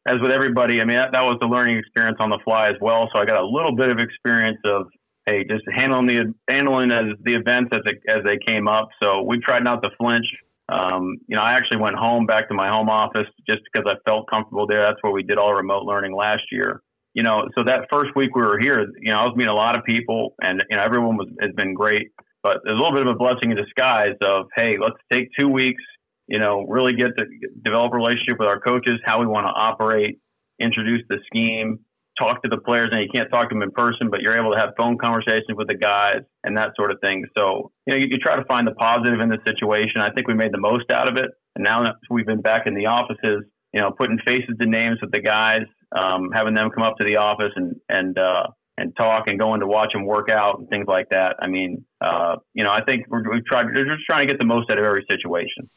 [0.07, 2.75] as with everybody i mean that, that was the learning experience on the fly as
[2.79, 3.09] well.
[3.13, 4.87] So i got a little bit of experience of
[5.25, 8.89] hey just handling the handling as the events as, it, as they came up.
[9.01, 10.27] So we tried not to flinch.
[10.69, 13.95] Um, you know, I actually went home back to my home office just because I
[14.09, 14.81] felt comfortable there.
[14.81, 16.81] That's where we did all remote learning last year
[17.17, 19.55] you know, so that first week we were here, you know, I was meeting a
[19.55, 22.09] lot of people, and you know, everyone was has been great.
[22.43, 25.49] But there's a little bit of a blessing in disguise of, hey, let's take two
[25.49, 25.81] weeks,
[26.27, 27.25] you know, really get to
[27.65, 30.19] develop a relationship with our coaches, how we want to operate,
[30.61, 31.79] introduce the scheme,
[32.19, 34.53] talk to the players, and you can't talk to them in person, but you're able
[34.53, 37.25] to have phone conversations with the guys and that sort of thing.
[37.35, 40.01] So, you know, you, you try to find the positive in the situation.
[40.01, 41.31] I think we made the most out of it.
[41.55, 44.99] And now that we've been back in the offices, you know, putting faces to names
[45.01, 45.63] with the guys,
[45.97, 49.59] um, having them come up to the office and and uh, and talk and going
[49.59, 51.35] to watch them work out and things like that.
[51.41, 53.65] I mean, uh, you know, I think we're, we've tried.
[53.65, 55.69] We're just trying to get the most out of every situation.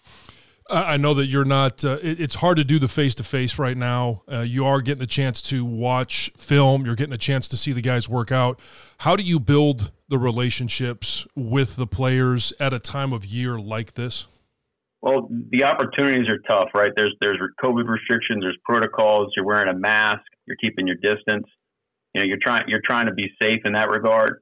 [0.72, 1.84] I know that you're not.
[1.84, 4.22] Uh, it's hard to do the face to face right now.
[4.30, 6.86] Uh, you are getting a chance to watch film.
[6.86, 8.60] You're getting a chance to see the guys work out.
[8.98, 13.94] How do you build the relationships with the players at a time of year like
[13.94, 14.26] this?
[15.02, 16.92] Well, the opportunities are tough, right?
[16.94, 19.32] There's there's COVID restrictions, there's protocols.
[19.34, 21.46] You're wearing a mask, you're keeping your distance.
[22.14, 24.40] You know, you're trying you're trying to be safe in that regard.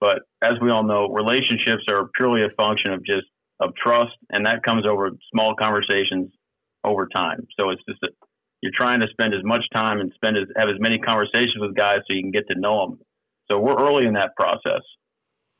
[0.00, 3.26] But as we all know, relationships are purely a function of just
[3.58, 6.30] of trust, and that comes over small conversations
[6.84, 7.40] over time.
[7.58, 8.10] So it's just that
[8.62, 11.74] you're trying to spend as much time and spend as have as many conversations with
[11.74, 12.98] guys so you can get to know them.
[13.50, 14.82] So we're early in that process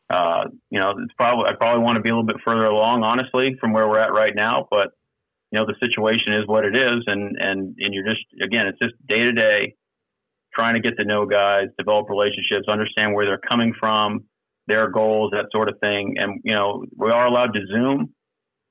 [0.09, 3.03] uh, you know, it's probably I probably want to be a little bit further along,
[3.03, 4.69] honestly, from where we're at right now.
[4.71, 4.93] But
[5.51, 8.79] you know, the situation is what it is, and and and you're just again, it's
[8.79, 9.75] just day to day
[10.55, 14.25] trying to get to know guys, develop relationships, understand where they're coming from,
[14.67, 16.15] their goals, that sort of thing.
[16.19, 18.15] And you know, we are allowed to Zoom,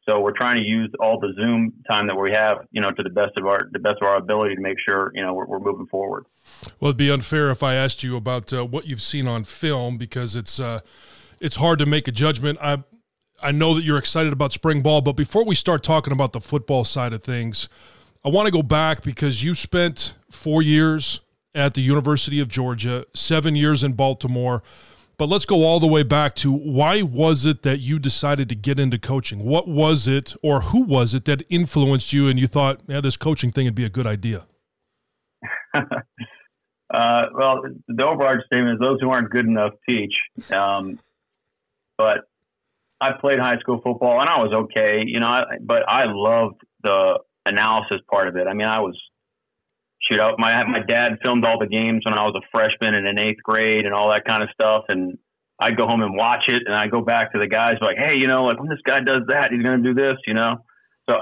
[0.07, 3.03] so we're trying to use all the Zoom time that we have, you know, to
[3.03, 5.47] the best of our the best of our ability to make sure you know we're,
[5.47, 6.25] we're moving forward.
[6.79, 9.97] Well, it'd be unfair if I asked you about uh, what you've seen on film
[9.97, 10.81] because it's uh,
[11.39, 12.57] it's hard to make a judgment.
[12.61, 12.83] I
[13.41, 16.41] I know that you're excited about spring ball, but before we start talking about the
[16.41, 17.67] football side of things,
[18.23, 21.21] I want to go back because you spent four years
[21.53, 24.63] at the University of Georgia, seven years in Baltimore.
[25.17, 28.55] But let's go all the way back to why was it that you decided to
[28.55, 29.45] get into coaching?
[29.45, 33.15] What was it, or who was it that influenced you, and you thought, yeah, this
[33.15, 34.45] coaching thing would be a good idea?
[35.73, 40.13] uh, well, the overarching statement is those who aren't good enough teach.
[40.51, 40.99] Um,
[41.97, 42.19] but
[43.01, 45.27] I played high school football, and I was okay, you know.
[45.27, 48.47] I, but I loved the analysis part of it.
[48.47, 48.99] I mean, I was
[50.01, 50.39] shoot out.
[50.39, 53.43] My my dad filmed all the games when I was a freshman and in eighth
[53.43, 54.85] grade and all that kind of stuff.
[54.87, 55.17] And
[55.59, 58.17] I'd go home and watch it, and I'd go back to the guys like, hey,
[58.17, 60.57] you know, like when this guy does that, he's going to do this, you know.
[61.09, 61.17] So,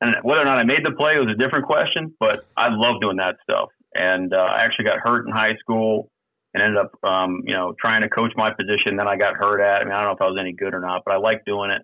[0.00, 3.00] and whether or not I made the play was a different question, but I love
[3.00, 3.68] doing that stuff.
[3.94, 6.10] And uh, I actually got hurt in high school
[6.54, 9.60] and ended up, um, you know, trying to coach my position Then I got hurt
[9.60, 9.82] at.
[9.82, 11.46] I mean, I don't know if I was any good or not, but I liked
[11.46, 11.82] doing it.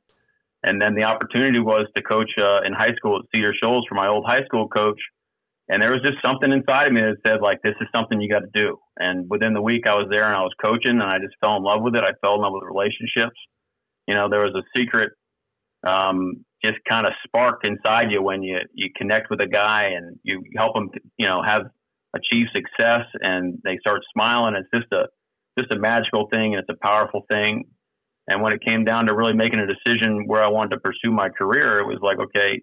[0.63, 3.95] And then the opportunity was to coach uh, in high school at Cedar Shoals for
[3.95, 4.99] my old high school coach
[5.69, 8.31] and there was just something inside of me that said like this is something you
[8.31, 11.03] got to do and within the week i was there and i was coaching and
[11.03, 13.37] i just fell in love with it i fell in love with relationships
[14.07, 15.13] you know there was a secret
[15.87, 20.19] um, just kind of spark inside you when you you connect with a guy and
[20.23, 21.67] you help him, you know have
[22.15, 25.07] achieve success and they start smiling it's just a
[25.59, 27.65] just a magical thing and it's a powerful thing
[28.29, 31.11] and when it came down to really making a decision where i wanted to pursue
[31.11, 32.63] my career it was like okay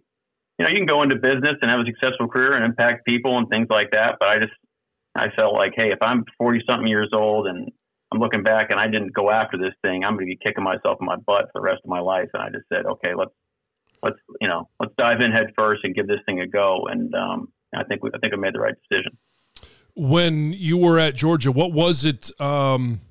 [0.57, 3.37] you know, you can go into business and have a successful career and impact people
[3.37, 4.17] and things like that.
[4.19, 4.53] But I just,
[5.15, 7.71] I felt like, hey, if I'm 40 something years old and
[8.11, 10.63] I'm looking back and I didn't go after this thing, I'm going to be kicking
[10.63, 12.29] myself in my butt for the rest of my life.
[12.33, 13.31] And I just said, okay, let's,
[14.03, 16.87] let's, you know, let's dive in head first and give this thing a go.
[16.89, 19.17] And um, I think, we, I think I made the right decision.
[19.95, 22.29] When you were at Georgia, what was it?
[22.41, 23.01] Um,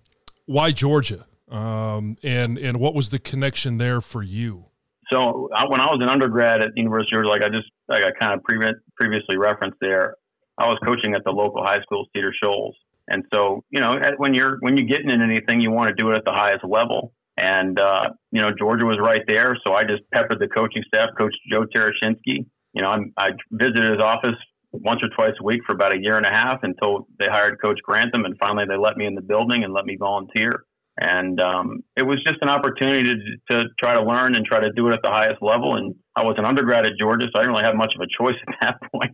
[0.47, 1.27] why Georgia?
[1.49, 4.66] Um, and, and what was the connection there for you?
[5.12, 7.71] So I, when I was an undergrad at the University of Georgia, like I just
[7.88, 8.59] like I kind of pre-
[8.97, 10.16] previously referenced there,
[10.59, 12.77] I was coaching at the local high school, Cedar Shoals,
[13.09, 16.11] and so you know when you're when you're getting in anything, you want to do
[16.11, 17.12] it at the highest level.
[17.37, 21.11] And uh, you know Georgia was right there, so I just peppered the coaching staff,
[21.18, 22.47] Coach Joe Tereshinski.
[22.73, 24.38] You know I'm, I visited his office
[24.73, 27.61] once or twice a week for about a year and a half until they hired
[27.63, 30.65] Coach Grantham, and finally they let me in the building and let me volunteer.
[31.01, 34.71] And um, it was just an opportunity to, to try to learn and try to
[34.73, 35.77] do it at the highest level.
[35.77, 38.23] And I was an undergrad at Georgia, so I didn't really have much of a
[38.23, 39.13] choice at that point.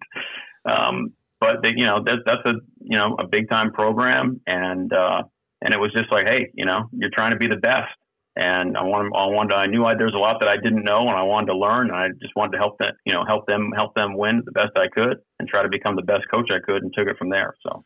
[0.64, 4.92] Um, but they, you know, that, that's a you know a big time program, and
[4.92, 5.23] uh,
[5.62, 7.94] and it was just like, hey, you know, you're trying to be the best,
[8.38, 11.01] and I wanted, I wanted, I knew I, there's a lot that I didn't know,
[11.01, 13.46] and I wanted to learn, and I just wanted to help that, you know, help
[13.46, 16.48] them, help them win the best I could, and try to become the best coach
[16.53, 17.55] I could, and took it from there.
[17.62, 17.85] So.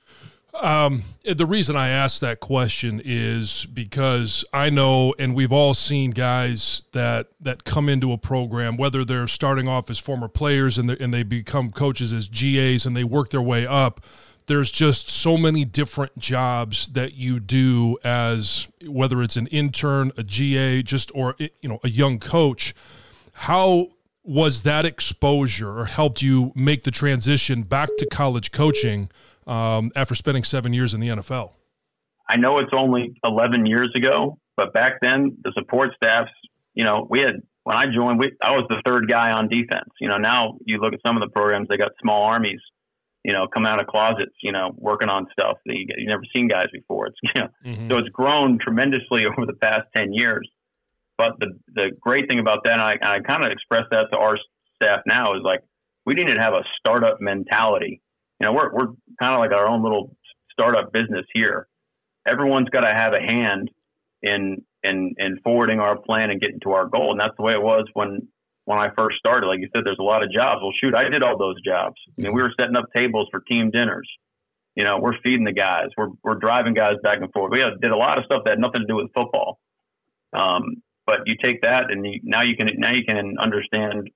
[0.60, 6.10] Um, the reason I asked that question is because I know, and we've all seen
[6.10, 10.90] guys that that come into a program, whether they're starting off as former players and
[10.90, 14.02] and they become coaches as GAs and they work their way up.
[14.46, 20.22] There's just so many different jobs that you do as whether it's an intern, a
[20.22, 22.74] GA, just or you know a young coach.
[23.34, 23.88] How
[24.24, 29.08] was that exposure or helped you make the transition back to college coaching?
[29.46, 31.52] um, after spending seven years in the NFL?
[32.28, 36.30] I know it's only 11 years ago, but back then the support staffs,
[36.74, 39.88] you know, we had when I joined, we, I was the third guy on defense.
[40.00, 42.60] You know, now you look at some of the programs, they got small armies,
[43.24, 46.22] you know, coming out of closets, you know, working on stuff that you, have never
[46.34, 47.06] seen guys before.
[47.06, 47.90] It's, you know, mm-hmm.
[47.90, 50.48] so it's grown tremendously over the past 10 years.
[51.18, 54.18] But the, the great thing about that, and I, I kind of express that to
[54.18, 54.36] our
[54.74, 55.60] staff now, is like
[56.04, 58.02] we need to have a startup mentality
[58.42, 60.16] you know, we're, we're kind of like our own little
[60.50, 61.68] startup business here.
[62.26, 63.70] Everyone's got to have a hand
[64.20, 67.12] in, in, in forwarding our plan and getting to our goal.
[67.12, 68.26] And that's the way it was when,
[68.64, 69.46] when I first started.
[69.46, 70.60] Like you said, there's a lot of jobs.
[70.62, 71.96] Well, shoot, I did all those jobs.
[72.08, 74.08] I mean, we were setting up tables for team dinners.
[74.74, 75.88] You know, we're feeding the guys.
[75.96, 77.52] We're, we're driving guys back and forth.
[77.52, 79.58] We did a lot of stuff that had nothing to do with football.
[80.32, 84.08] Um, but you take that and you, now you can now you can understand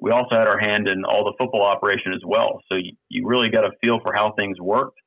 [0.00, 2.60] we also had our hand in all the football operation as well.
[2.70, 4.98] So you, you really got a feel for how things worked.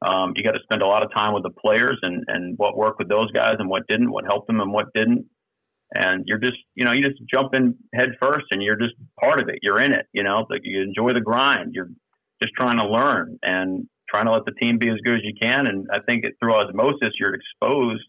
[0.00, 2.76] Um, you got to spend a lot of time with the players and, and what
[2.76, 5.26] worked with those guys and what didn't, what helped them and what didn't.
[5.94, 9.40] And you're just, you know, you just jump in head first and you're just part
[9.40, 9.58] of it.
[9.62, 11.74] You're in it, you know, like you enjoy the grind.
[11.74, 11.90] You're
[12.42, 15.34] just trying to learn and trying to let the team be as good as you
[15.40, 15.66] can.
[15.66, 18.04] And I think it, through osmosis, you're exposed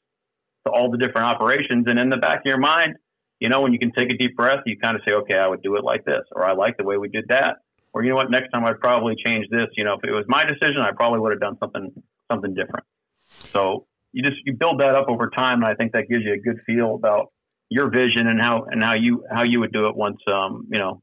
[0.66, 1.86] to all the different operations.
[1.88, 2.96] And in the back of your mind,
[3.40, 5.48] you know, when you can take a deep breath, you kind of say, okay, I
[5.48, 7.58] would do it like this, or I like the way we did that,
[7.92, 9.68] or you know what, next time I'd probably change this.
[9.76, 11.92] You know, if it was my decision, I probably would have done something
[12.32, 12.86] something different.
[13.28, 16.34] So you just you build that up over time, and I think that gives you
[16.34, 17.34] a good feel about
[17.70, 20.80] your vision and how and how you how you would do it once um, you
[20.80, 21.02] know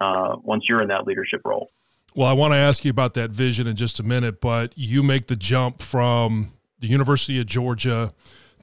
[0.00, 1.70] uh, once you're in that leadership role.
[2.14, 5.02] Well, I want to ask you about that vision in just a minute, but you
[5.02, 8.12] make the jump from the University of Georgia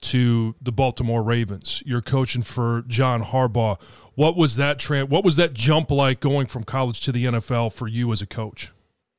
[0.01, 1.83] to the Baltimore Ravens.
[1.85, 3.81] You're coaching for John Harbaugh.
[4.15, 7.73] What was that tra- what was that jump like going from college to the NFL
[7.73, 8.71] for you as a coach?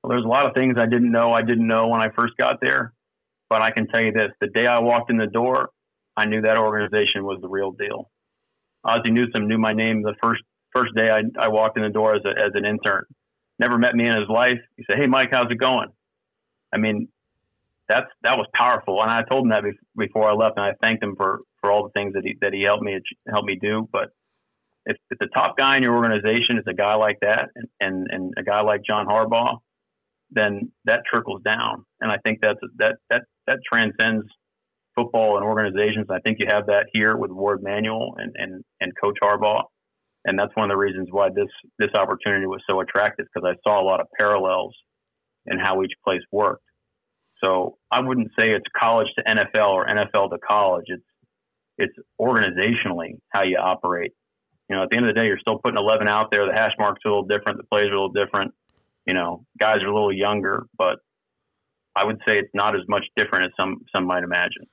[0.02, 2.36] Well, there's a lot of things I didn't know I didn't know when I first
[2.36, 2.92] got there,
[3.48, 5.70] but I can tell you this, the day I walked in the door,
[6.16, 8.10] I knew that organization was the real deal.
[8.84, 10.42] Ozzie Newsome knew my name the first
[10.74, 13.04] first day I, I walked in the door as, a, as an intern.
[13.58, 14.58] Never met me in his life.
[14.76, 15.88] He said, "Hey, Mike, how's it going?"
[16.72, 17.08] I mean,
[17.88, 19.64] that's that was powerful, and I told him that
[19.96, 22.52] before I left, and I thanked him for for all the things that he that
[22.52, 22.98] he helped me
[23.30, 23.88] helped me do.
[23.92, 24.10] But
[24.86, 28.06] if, if the top guy in your organization is a guy like that, and, and
[28.10, 29.58] and a guy like John Harbaugh,
[30.30, 34.26] then that trickles down, and I think that's that that that transcends
[34.94, 36.06] football and organizations.
[36.10, 39.64] I think you have that here with Warde Manuel and and and Coach Harbaugh
[40.24, 43.58] and that's one of the reasons why this this opportunity was so attractive because I
[43.68, 44.74] saw a lot of parallels
[45.46, 46.64] in how each place worked.
[47.42, 50.84] So I wouldn't say it's college to NFL or NFL to college.
[50.86, 51.02] It's
[51.78, 54.12] it's organizationally how you operate.
[54.68, 56.46] You know, at the end of the day, you're still putting 11 out there.
[56.46, 57.58] The hash marks are a little different.
[57.58, 58.54] The plays are a little different.
[59.06, 60.98] You know, guys are a little younger, but
[61.96, 64.68] I would say it's not as much different as some some might imagine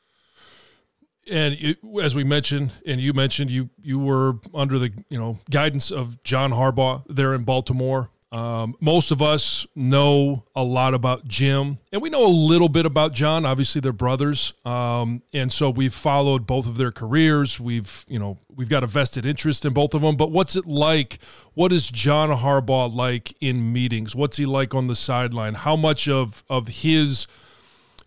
[1.30, 5.39] and it, as we mentioned, and you mentioned, you you were under the you know
[5.49, 8.09] guidance of John Harbaugh there in Baltimore.
[8.32, 12.86] Um, most of us know a lot about Jim, and we know a little bit
[12.86, 13.43] about John.
[13.43, 17.59] Obviously, they're brothers, um, and so we've followed both of their careers.
[17.59, 20.15] We've you know we've got a vested interest in both of them.
[20.15, 21.17] But what's it like?
[21.55, 24.15] What is John Harbaugh like in meetings?
[24.15, 25.55] What's he like on the sideline?
[25.55, 27.26] How much of of his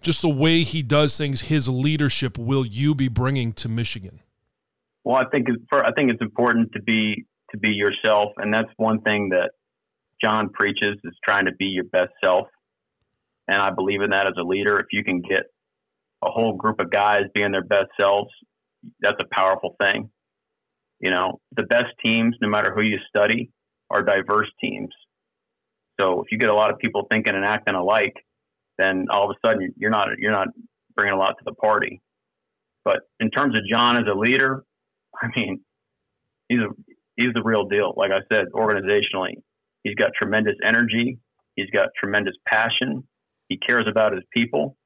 [0.03, 4.21] just the way he does things, his leadership, will you be bringing to Michigan?
[5.05, 8.71] Well, I think for, I think it's important to be to be yourself, and that's
[8.77, 9.51] one thing that
[10.23, 12.49] John preaches is trying to be your best self.
[13.49, 14.79] And I believe in that as a leader.
[14.79, 15.43] If you can get
[16.23, 18.31] a whole group of guys being their best selves,
[19.01, 20.11] that's a powerful thing.
[21.01, 23.51] You know, the best teams, no matter who you study,
[23.91, 24.91] are diverse teams.
[26.01, 28.15] So if you get a lot of people thinking and acting alike,
[28.83, 30.49] then all of a sudden you're not you're not
[30.97, 32.01] bringing a lot to the party.
[32.85, 34.65] But in terms of John as a leader,
[35.23, 35.61] I mean,
[36.49, 36.69] he's a,
[37.17, 37.95] he's the real deal.
[37.97, 39.35] Like I said, organizationally,
[39.85, 41.19] he's got tremendous energy.
[41.55, 43.07] He's got tremendous passion.
[43.49, 44.77] He cares about his people.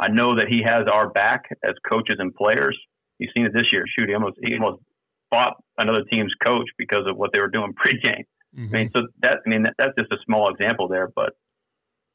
[0.00, 2.76] I know that he has our back as coaches and players.
[3.18, 3.84] You've seen it this year.
[3.86, 4.82] Shoot, he almost he almost
[5.30, 8.24] fought another team's coach because of what they were doing pregame.
[8.56, 8.74] Mm-hmm.
[8.74, 11.34] I mean, so that I mean that, that's just a small example there, but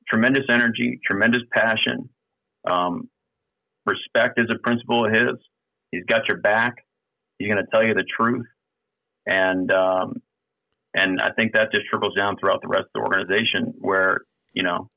[0.10, 2.10] tremendous energy, tremendous passion.
[2.70, 3.10] Um,
[3.86, 5.36] respect is a principle of his.
[5.92, 6.76] He's got your back.
[7.38, 8.46] He's going to tell you the truth,
[9.26, 10.22] and um,
[10.94, 13.74] and I think that just trickles down throughout the rest of the organization.
[13.80, 14.22] Where
[14.54, 14.90] you know,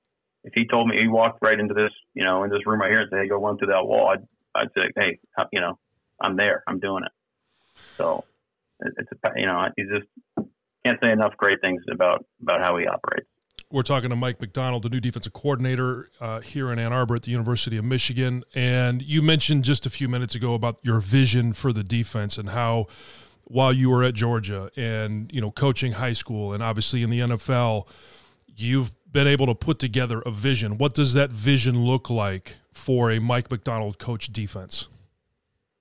[0.44, 2.90] if he told me he walked right into this, you know, in this room right
[2.90, 5.18] here and said, "Hey, go run through that wall," I'd I'd say, "Hey,
[5.52, 5.78] you know,
[6.20, 6.62] I'm there.
[6.66, 7.12] I'm doing it."
[8.00, 8.24] So
[8.80, 10.48] it's a you know, he's just
[10.84, 13.28] can't say enough great things about about how he operates.
[13.72, 17.22] We're talking to Mike Macdonald, the new defensive coordinator uh, here in Ann Arbor at
[17.22, 18.44] the University of Michigan.
[18.54, 22.50] And you mentioned just a few minutes ago about your vision for the defense and
[22.50, 22.88] how
[23.44, 27.20] while you were at Georgia and, you know, coaching high school and obviously in the
[27.20, 27.88] NFL,
[28.46, 30.76] you've been able to put together a vision.
[30.76, 34.88] What does that vision look like for a Mike Macdonald coach defense?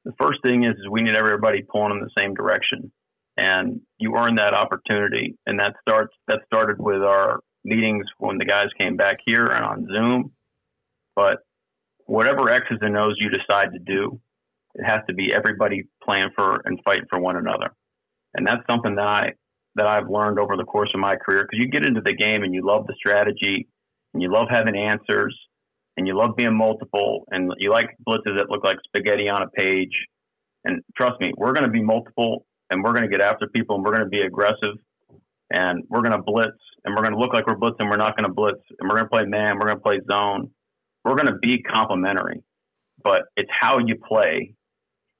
[0.05, 2.89] The first thing is, is we need everybody pulling in the same direction
[3.35, 8.45] and you earn that opportunity and that starts that started with our meetings when the
[8.45, 10.31] guys came back here and on Zoom.
[11.15, 11.39] But
[12.05, 14.19] whatever X's and O's you decide to do,
[14.75, 17.71] it has to be everybody playing for and fighting for one another.
[18.33, 19.33] And that's something that I
[19.75, 22.43] that I've learned over the course of my career because you get into the game
[22.43, 23.67] and you love the strategy
[24.13, 25.37] and you love having answers
[25.95, 29.47] and you love being multiple and you like blitzes that look like spaghetti on a
[29.47, 30.07] page.
[30.65, 33.75] And trust me, we're going to be multiple and we're going to get after people
[33.75, 34.75] and we're going to be aggressive
[35.49, 37.89] and we're going to blitz and we're going to look like we're blitzing.
[37.89, 39.55] We're not going to blitz, and we're going to play man.
[39.55, 40.51] We're going to play zone.
[41.03, 42.43] We're going to be complementary,
[43.03, 44.53] but it's how you play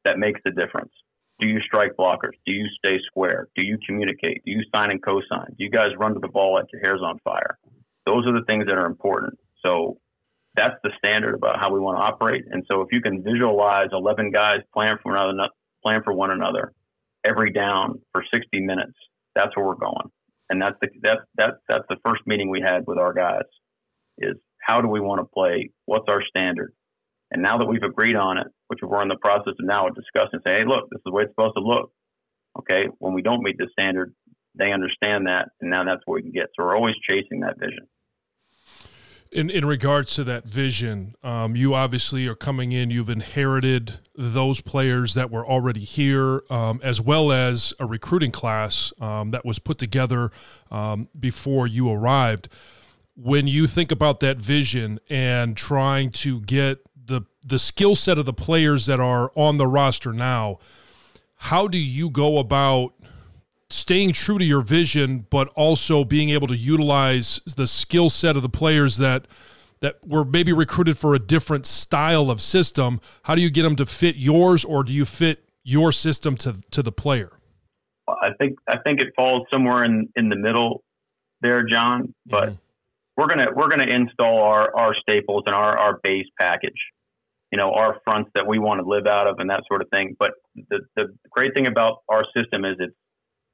[0.05, 0.91] that makes the difference.
[1.39, 2.38] Do you strike blockers?
[2.45, 3.47] Do you stay square?
[3.55, 4.43] Do you communicate?
[4.45, 5.47] Do you sign and cosign?
[5.47, 7.57] Do you guys run to the ball like your hair's on fire?
[8.05, 9.39] Those are the things that are important.
[9.66, 9.97] So
[10.55, 12.45] that's the standard about how we want to operate.
[12.51, 15.49] And so if you can visualize 11 guys playing for another,
[15.84, 16.74] playing for one another
[17.24, 18.93] every down for 60 minutes,
[19.36, 20.12] that's where we're going.
[20.52, 23.47] And that's the that's that's that's the first meeting we had with our guys
[24.18, 25.72] is how do we want to play?
[25.86, 26.74] What's our standard?
[27.32, 30.41] And now that we've agreed on it, which we're in the process of now discussing,
[30.45, 31.93] say, hey, look, this is the way it's supposed to look.
[32.60, 34.14] Okay, when we don't meet the standard,
[34.54, 36.47] they understand that, and now that's what we can get.
[36.47, 37.88] So we're always chasing that vision.
[39.32, 42.91] In in regards to that vision, um, you obviously are coming in.
[42.91, 48.91] You've inherited those players that were already here, um, as well as a recruiting class
[48.99, 50.32] um, that was put together
[50.69, 52.49] um, before you arrived.
[53.15, 58.25] When you think about that vision and trying to get the the skill set of
[58.25, 60.59] the players that are on the roster now,
[61.36, 62.93] how do you go about
[63.74, 68.41] staying true to your vision, but also being able to utilize the skill set of
[68.41, 69.28] the players that
[69.82, 73.01] that were maybe recruited for a different style of system.
[73.24, 76.57] How do you get them to fit yours, or do you fit your system to
[76.72, 77.32] to the player?
[78.07, 80.84] I think I think it falls somewhere in in the middle
[81.41, 82.13] there, Jon.
[82.26, 82.55] But mm-hmm.
[83.17, 86.80] we're gonna we're gonna install our our staples and our our base package.
[87.51, 89.89] You know, our fronts that we want to live out of and that sort of
[89.89, 90.15] thing.
[90.17, 90.32] But
[90.69, 92.95] the the great thing about our system is it's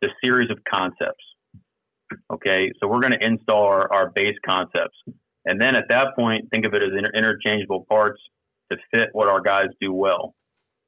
[0.02, 1.24] the series of concepts.
[2.32, 4.98] Okay, so we're going to install our, our base concepts.
[5.46, 8.22] And then at that point, think of it as inter- interchangeable parts
[8.72, 10.36] to fit what our guys do well.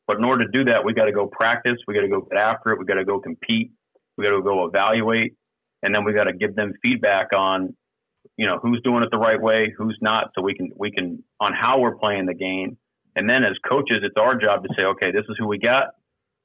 [0.08, 1.78] But in order to do that, we got to go practice.
[1.88, 2.80] We got to go get after it.
[2.80, 3.72] We got to go compete.
[4.18, 5.36] We got to go evaluate,
[5.82, 7.74] and then we got to give them feedback on,
[8.36, 11.24] you know, who's doing it the right way, who's not, so we can we can
[11.40, 12.78] on how we're playing the game.
[13.16, 15.92] And then as coaches, it's our job to say, okay, this is who we got.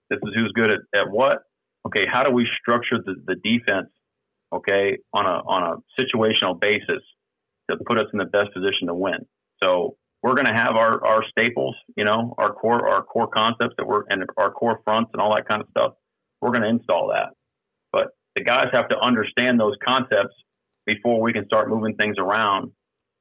[0.09, 1.39] This is who's good at, at what,
[1.87, 3.91] okay, how do we structure the, the defense,
[4.53, 7.03] okay, on a on a situational basis
[7.71, 9.27] to put us in the best position to win?
[9.63, 13.75] So we're going to have our, our staples, you know, our core our core concepts
[13.79, 15.93] that we're and our core fronts and all that kind of stuff.
[16.41, 17.31] We're going to install that,
[17.93, 20.35] but the guys have to understand those concepts
[20.87, 22.73] before we can start moving things around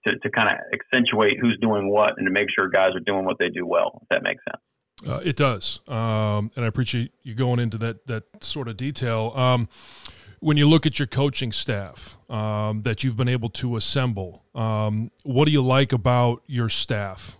[0.07, 3.23] to, to kind of accentuate who's doing what and to make sure guys are doing
[3.25, 3.99] what they do well.
[4.01, 4.61] If that makes sense.
[5.05, 9.33] Uh, it does, um, and I appreciate you going into that that sort of detail.
[9.35, 9.67] Um,
[10.39, 15.09] when you look at your coaching staff um, that you've been able to assemble, um,
[15.23, 17.39] what do you like about your staff?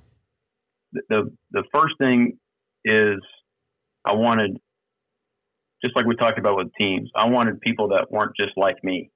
[1.10, 2.40] The the first thing
[2.86, 3.20] is
[4.06, 4.58] I wanted,
[5.84, 9.12] just like we talked about with teams, I wanted people that weren't just like me.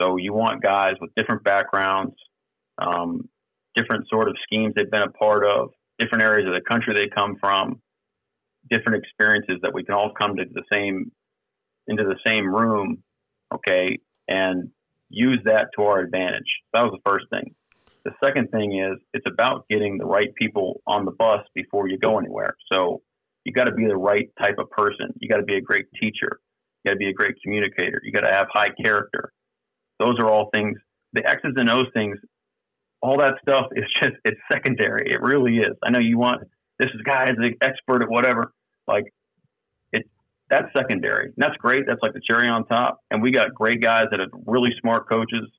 [0.00, 2.14] So you want guys with different backgrounds,
[2.78, 3.28] um,
[3.74, 7.08] different sort of schemes they've been a part of, different areas of the country they
[7.08, 7.80] come from,
[8.70, 11.10] different experiences that we can all come to the same
[11.88, 13.02] into the same room,
[13.54, 14.70] okay, and
[15.08, 16.48] use that to our advantage.
[16.72, 17.54] That was the first thing.
[18.04, 21.98] The second thing is it's about getting the right people on the bus before you
[21.98, 22.56] go anywhere.
[22.72, 23.02] So
[23.44, 25.12] you got to be the right type of person.
[25.20, 26.40] You got to be a great teacher.
[26.82, 28.00] You got to be a great communicator.
[28.02, 29.32] You got to have high character.
[29.98, 30.78] Those are all things.
[31.12, 32.18] The X's and O's things
[33.02, 35.12] all that stuff is just it's secondary.
[35.12, 35.76] It really is.
[35.82, 36.42] I know you want
[36.78, 38.52] this guy is an expert at whatever.
[38.86, 39.04] Like
[39.92, 40.04] it
[40.50, 41.26] that's secondary.
[41.26, 41.84] And that's great.
[41.86, 43.00] That's like the cherry on top.
[43.10, 45.50] And we got great guys that are really smart coaches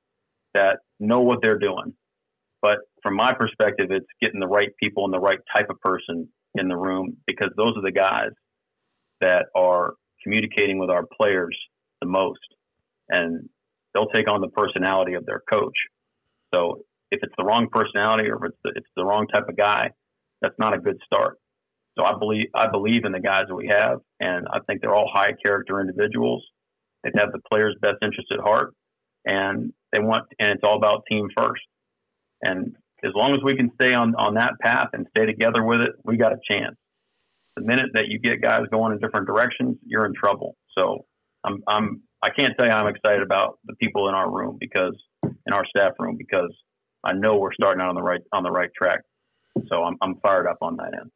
[0.54, 1.94] that know what they're doing.
[2.60, 6.28] But from my perspective, it's getting the right people and the right type of person
[6.54, 8.30] in the room because those are the guys
[9.20, 11.56] that are communicating with our players
[12.00, 12.40] the most.
[13.08, 13.48] And
[13.94, 15.76] they'll take on the personality of their coach.
[16.52, 16.80] So
[17.10, 19.90] if it's the wrong personality or if it's the, it's the wrong type of guy,
[20.40, 21.38] that's not a good start.
[21.98, 24.94] So I believe I believe in the guys that we have, and I think they're
[24.94, 26.44] all high character individuals.
[27.02, 28.74] They have the player's best interest at heart,
[29.24, 31.62] and they want and it's all about team first.
[32.42, 35.80] And as long as we can stay on on that path and stay together with
[35.80, 36.76] it, we got a chance.
[37.56, 40.56] The minute that you get guys going in different directions, you're in trouble.
[40.76, 41.04] So
[41.44, 44.96] I'm I'm I can't tell you I'm excited about the people in our room because
[45.24, 46.54] in our staff room because
[47.04, 49.00] I know we're starting out on the right on the right track.
[49.68, 51.10] So I'm I'm fired up on that end.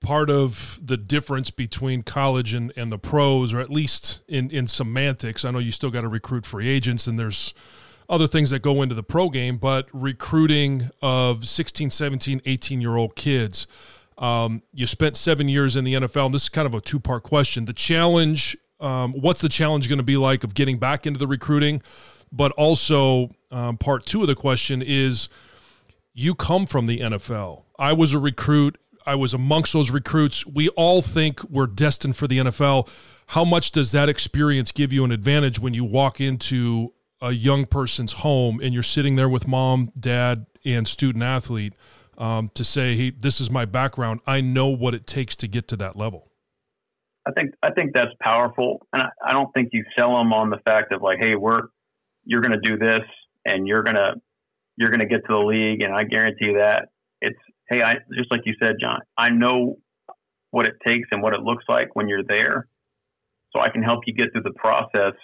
[0.00, 4.66] Part of the difference between college and, and the pros, or at least in, in
[4.66, 7.52] semantics, I know you still got to recruit free agents and there's
[8.08, 12.96] other things that go into the pro game, but recruiting of 16, 17, 18 year
[12.96, 13.66] old kids.
[14.16, 17.00] Um, you spent seven years in the NFL, and this is kind of a two
[17.00, 17.64] part question.
[17.64, 21.26] The challenge, um, what's the challenge going to be like of getting back into the
[21.26, 21.82] recruiting?
[22.34, 25.28] But also, um, part two of the question is
[26.12, 27.62] you come from the NFL.
[27.78, 28.76] I was a recruit.
[29.06, 30.44] I was amongst those recruits.
[30.44, 32.88] We all think we're destined for the NFL.
[33.28, 37.66] How much does that experience give you an advantage when you walk into a young
[37.66, 41.74] person's home and you're sitting there with mom, dad, and student athlete
[42.18, 44.20] um, to say, "Hey, this is my background.
[44.26, 46.30] I know what it takes to get to that level."
[47.26, 50.50] I think I think that's powerful, and I, I don't think you sell them on
[50.50, 51.68] the fact of like, "Hey, we're
[52.24, 53.02] you're going to do this,
[53.44, 54.14] and you're going to
[54.76, 56.88] you're going to get to the league, and I guarantee that."
[57.20, 59.00] It's hey, I just like you said, Jon.
[59.16, 59.76] I know
[60.50, 62.68] what it takes and what it looks like when you're there,
[63.54, 65.14] so I can help you get through the process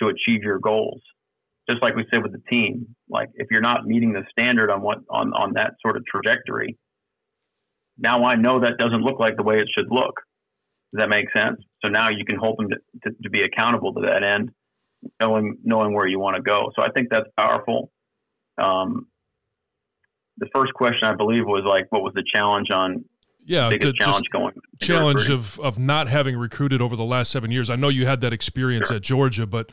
[0.00, 1.02] to achieve your goals
[1.70, 4.82] just like we said with the team, like if you're not meeting the standard on
[4.82, 6.76] what on on that sort of trajectory,
[7.98, 10.14] now I know that doesn't look like the way it should look.
[10.92, 11.60] Does that make sense?
[11.84, 14.50] So now you can hold them to, to, to be accountable to that end,
[15.20, 16.70] knowing knowing where you want to go.
[16.76, 17.90] So I think that's powerful.
[18.58, 19.06] Um,
[20.38, 23.04] the first question I believe was like, what was the challenge on
[23.44, 27.70] yeah, biggest challenge going challenge of of not having recruited over the last seven years.
[27.70, 28.96] I know you had that experience sure.
[28.96, 29.72] at Georgia, but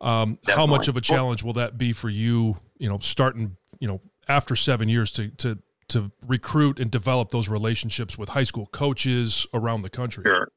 [0.00, 2.56] um, how much of a challenge will that be for you?
[2.78, 5.58] You know, starting you know after seven years to to
[5.88, 10.24] to recruit and develop those relationships with high school coaches around the country.
[10.26, 10.48] Sure,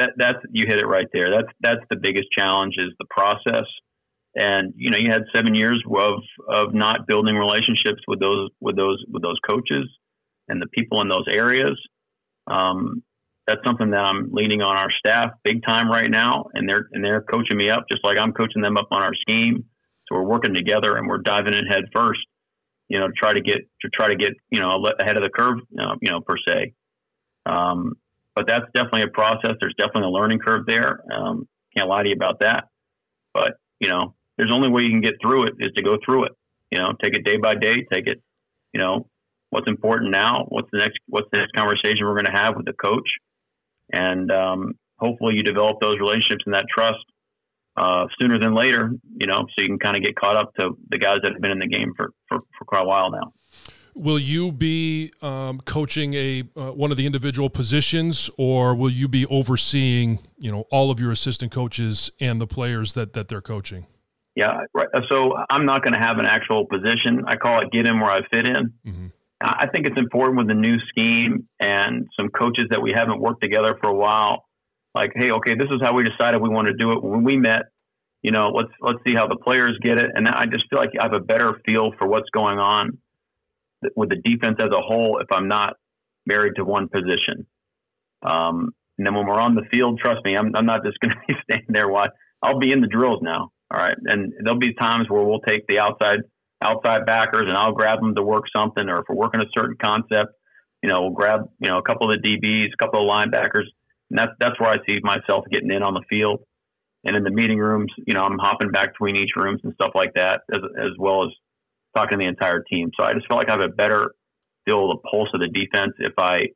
[0.00, 1.26] that that's you hit it right there.
[1.30, 3.66] That's that's the biggest challenge is the process.
[4.34, 8.76] And you know, you had seven years of of not building relationships with those with
[8.76, 9.88] those with those coaches
[10.48, 11.78] and the people in those areas.
[12.50, 13.02] Um,
[13.46, 17.04] that's something that I'm leaning on our staff big time right now, and they're and
[17.04, 19.64] they're coaching me up just like I'm coaching them up on our scheme.
[20.08, 22.20] So we're working together and we're diving in head first,
[22.88, 25.30] you know, to try to get to try to get you know ahead of the
[25.30, 25.58] curve,
[26.00, 26.72] you know, per se.
[27.46, 27.94] Um,
[28.40, 29.52] but that's definitely a process.
[29.60, 31.00] There's definitely a learning curve there.
[31.12, 32.68] Um, can't lie to you about that.
[33.34, 36.24] But you know, there's only way you can get through it is to go through
[36.24, 36.32] it.
[36.70, 37.86] You know, take it day by day.
[37.92, 38.22] Take it,
[38.72, 39.08] you know,
[39.50, 40.46] what's important now.
[40.48, 40.98] What's the next?
[41.06, 43.08] What's the next conversation we're going to have with the coach?
[43.92, 47.04] and um, hopefully you develop those relationships and that trust
[47.76, 48.90] uh, sooner than later.
[49.18, 51.40] You know, so you can kind of get caught up to the guys that have
[51.40, 53.32] been in the game for for, for quite a while now.
[54.00, 59.08] Will you be um, coaching a uh, one of the individual positions, or will you
[59.08, 63.42] be overseeing you know all of your assistant coaches and the players that that they're
[63.42, 63.86] coaching?
[64.34, 64.88] Yeah, right.
[65.10, 67.24] So I'm not going to have an actual position.
[67.26, 68.72] I call it get in where I fit in.
[68.86, 69.06] Mm-hmm.
[69.42, 73.42] I think it's important with the new scheme and some coaches that we haven't worked
[73.42, 74.46] together for a while.
[74.94, 77.36] Like, hey, okay, this is how we decided we want to do it when we
[77.36, 77.64] met.
[78.22, 80.92] You know, let's let's see how the players get it, and I just feel like
[80.98, 82.96] I have a better feel for what's going on
[83.96, 85.74] with the defense as a whole if I'm not
[86.26, 87.46] married to one position.
[88.22, 91.14] Um, and then when we're on the field, trust me, I'm, I'm not just going
[91.14, 91.88] to be standing there.
[91.88, 92.10] Watch.
[92.42, 93.50] I'll be in the drills now.
[93.72, 96.20] All right, and there'll be times where we'll take the outside
[96.60, 99.76] outside backers and I'll grab them to work something, or if we're working a certain
[99.80, 100.34] concept,
[100.82, 103.66] you know, we'll grab you know a couple of the DBs, a couple of linebackers,
[104.10, 106.40] and that's that's where I see myself getting in on the field.
[107.04, 109.92] And in the meeting rooms, you know, I'm hopping back between each rooms and stuff
[109.94, 111.30] like that, as as well as
[111.96, 112.90] talking to the entire team.
[112.96, 114.12] So I just felt like I have a better
[114.64, 116.48] feel of the pulse of the defense if I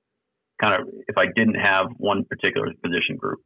[0.63, 3.41] kind of if I didn't have one particular position group.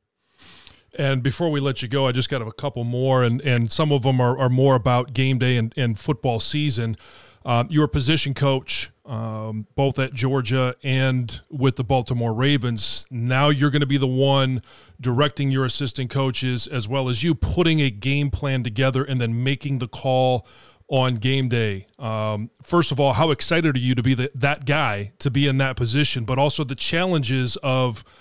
[0.97, 3.93] And before we let you go, I just got a couple more, and, and some
[3.93, 6.97] of them are, are more about game day and, and football season.
[7.45, 13.07] Uh, you were position coach um, both at Georgia and with the Baltimore Ravens.
[13.11, 14.63] Now you're going to be the one
[15.01, 19.43] directing your assistant coaches as well as you putting a game plan together and then
[19.43, 20.47] making the call
[20.89, 21.87] on game day.
[21.99, 25.47] Um, first of all, how excited are you to be the, that guy to be
[25.47, 28.05] in that position, but also the challenges of–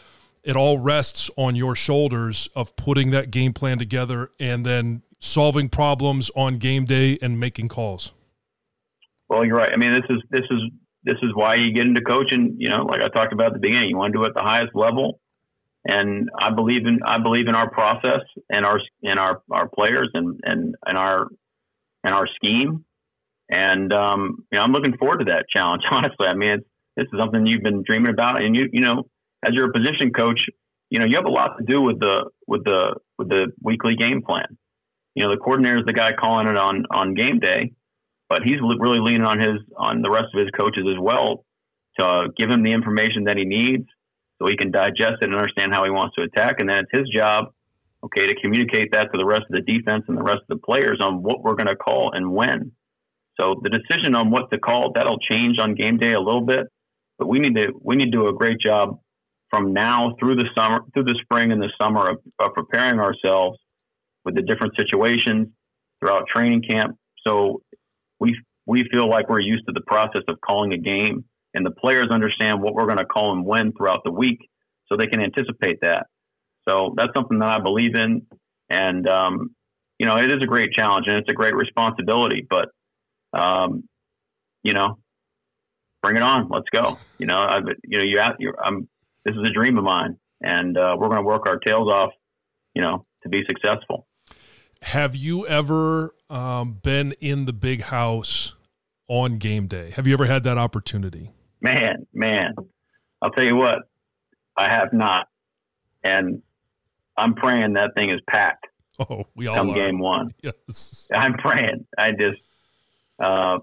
[0.48, 5.68] it all rests on your shoulders of putting that game plan together and then solving
[5.68, 8.14] problems on game day and making calls.
[9.28, 9.72] Well, you're right.
[9.74, 10.62] I mean, this is this is
[11.04, 12.56] this is why you get into coaching.
[12.60, 14.36] You know, like I talked about at the beginning, you want to do it at
[14.36, 15.20] the highest level.
[15.86, 20.10] And I believe in I believe in our process and our and our our players
[20.14, 21.28] and and and our
[22.04, 22.86] and our scheme.
[23.50, 25.84] And um, you know, I'm looking forward to that challenge.
[25.92, 26.60] Honestly, I mean,
[26.96, 29.04] this is something you've been dreaming about, and you you know,
[29.44, 30.42] as you're a position coach,
[30.90, 33.96] you know, you have a lot to do with the with the with the weekly
[33.96, 34.58] game plan.
[35.16, 37.74] You know, the coordinator is the guy calling it on on game day,
[38.30, 41.46] but he's really leaning on his on the rest of his coaches as well
[42.00, 43.88] to give him the information that he needs
[44.40, 46.60] so he can digest it and understand how he wants to attack.
[46.60, 47.54] And then it's his job,
[48.08, 50.58] okay, to communicate that to the rest of the defense and the rest of the
[50.58, 52.72] players on what we're going to call and when.
[53.40, 56.68] So the decision on what to call that'll change on game day a little bit,
[57.20, 59.00] but we need to we need to do a great job
[59.50, 63.60] from now through the summer, through the spring and the summer of, of preparing ourselves
[64.26, 65.48] with the different situations
[66.00, 66.98] throughout training camp.
[67.28, 67.62] So
[68.20, 71.72] we we feel like we're used to the process of calling a game, and the
[71.72, 74.40] players understand what we're going to call and when throughout the week,
[74.88, 76.08] so they can anticipate that.
[76.68, 78.26] So that's something that I believe in,
[78.70, 79.56] and um,
[80.00, 82.46] you know it is a great challenge and it's a great responsibility.
[82.50, 82.70] But
[83.34, 83.88] um,
[84.64, 84.98] you know,
[86.02, 86.50] bring it on.
[86.50, 86.98] Let's go.
[87.18, 88.88] You know, I, you know, you, you I'm,
[89.26, 92.12] this is a dream of mine and uh, we're going to work our tails off,
[92.74, 94.08] you know, to be successful.
[94.84, 98.54] Have you ever um, been in the big house
[99.08, 99.92] on game day?
[99.92, 101.32] Have you ever had that opportunity?
[101.62, 102.54] Man, man,
[103.22, 103.80] I'll tell you what,
[104.56, 105.28] I have not,
[106.04, 106.44] and
[107.18, 108.68] I'm praying that thing is packed.
[109.00, 109.76] Oh, we all come are.
[109.76, 110.34] game one.
[110.42, 111.86] Yes, I'm praying.
[112.00, 112.42] I just,
[113.20, 113.60] uh,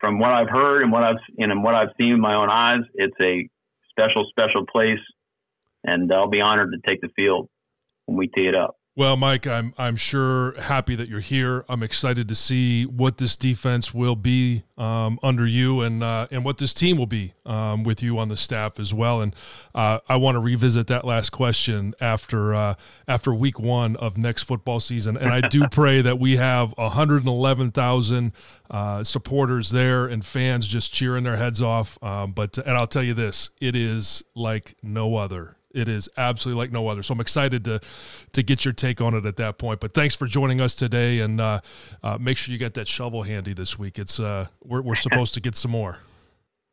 [0.00, 2.80] from what I've heard and what I've and what I've seen with my own eyes,
[2.94, 3.50] it's a
[3.90, 4.98] special, special place
[5.84, 7.48] and I'll be honored to take the field
[8.06, 8.76] when we tee it up.
[8.94, 11.64] Well, Mike, I'm I'm sure happy that you're here.
[11.66, 16.44] I'm excited to see what this defense will be um, under you, and uh, and
[16.44, 19.22] what this team will be um, with you on the staff as well.
[19.22, 19.34] And
[19.74, 22.74] uh, I want to revisit that last question after uh,
[23.08, 25.16] after week one of next football season.
[25.16, 28.32] And I do pray that we have 111,000
[28.70, 31.96] uh, supporters there and fans just cheering their heads off.
[32.02, 36.62] Um, but and I'll tell you this, it is like no other it is absolutely
[36.62, 37.02] like no other.
[37.02, 37.80] So I'm excited to
[38.32, 39.80] to get your take on it at that point.
[39.80, 41.60] But thanks for joining us today, and uh,
[42.02, 43.98] uh, make sure you get that shovel handy this week.
[43.98, 45.98] It's uh, we're we're supposed to get some more.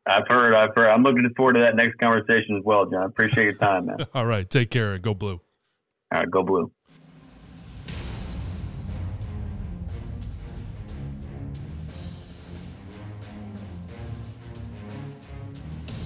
[0.06, 0.54] I've heard.
[0.54, 0.88] I've heard.
[0.88, 3.04] I'm looking forward to that next conversation as well, Jon.
[3.04, 4.06] Appreciate your time, man.
[4.14, 4.94] All right, take care.
[4.94, 5.40] And go blue.
[6.12, 6.72] All right, go blue.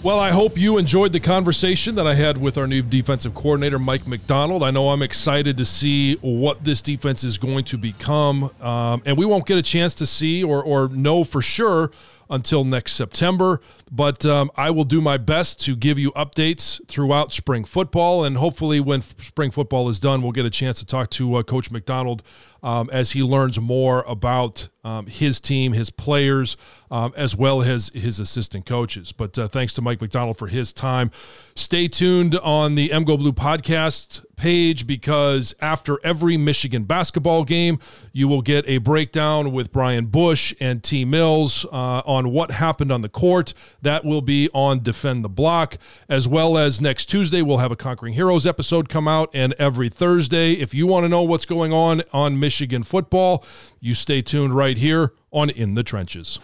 [0.05, 3.79] Well, I hope you enjoyed the conversation that I had with our new defensive coordinator,
[3.79, 4.63] Mike Macdonald.
[4.63, 8.51] I know I'm excited to see what this defense is going to become.
[8.61, 11.91] Um, and we won't get a chance to see or, or know for sure
[12.29, 13.63] until next September.
[13.91, 18.25] But um, I will do my best to give you updates throughout spring football.
[18.25, 21.43] And hopefully, when spring football is done, we'll get a chance to talk to uh,
[21.45, 22.23] Coach Macdonald
[22.65, 26.57] um, as he learns more about um, his team, his players,
[26.91, 29.13] um, as well as his assistant coaches.
[29.13, 31.11] But uh, thanks to Mike Macdonald for his time.
[31.55, 37.79] Stay tuned on the MGoBlue podcast page because after every Michigan basketball game,
[38.13, 41.05] you will get a breakdown with Brian Boesch and T.
[41.05, 43.55] Mills uh, on what happened on the court.
[43.83, 45.77] That will be on Defend the Block,
[46.09, 49.89] as well as next Tuesday, we'll have a Conquering Heroes episode come out, and every
[49.89, 50.53] Thursday.
[50.53, 53.45] If you want to know what's going on on Michigan football,
[53.81, 56.39] you stay tuned right here on In the Trenches.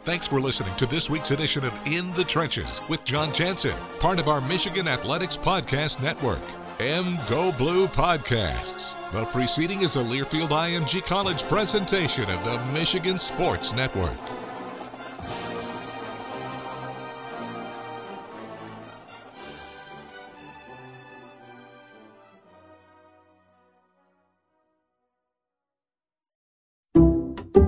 [0.00, 4.18] Thanks for listening to this week's edition of In the Trenches with Jon Jansen, part
[4.18, 6.40] of our Michigan Athletics Podcast Network.
[6.80, 8.96] M Go Blue Podcasts.
[9.12, 14.18] The preceding is a Learfield IMG College presentation of the Michigan Sports Network.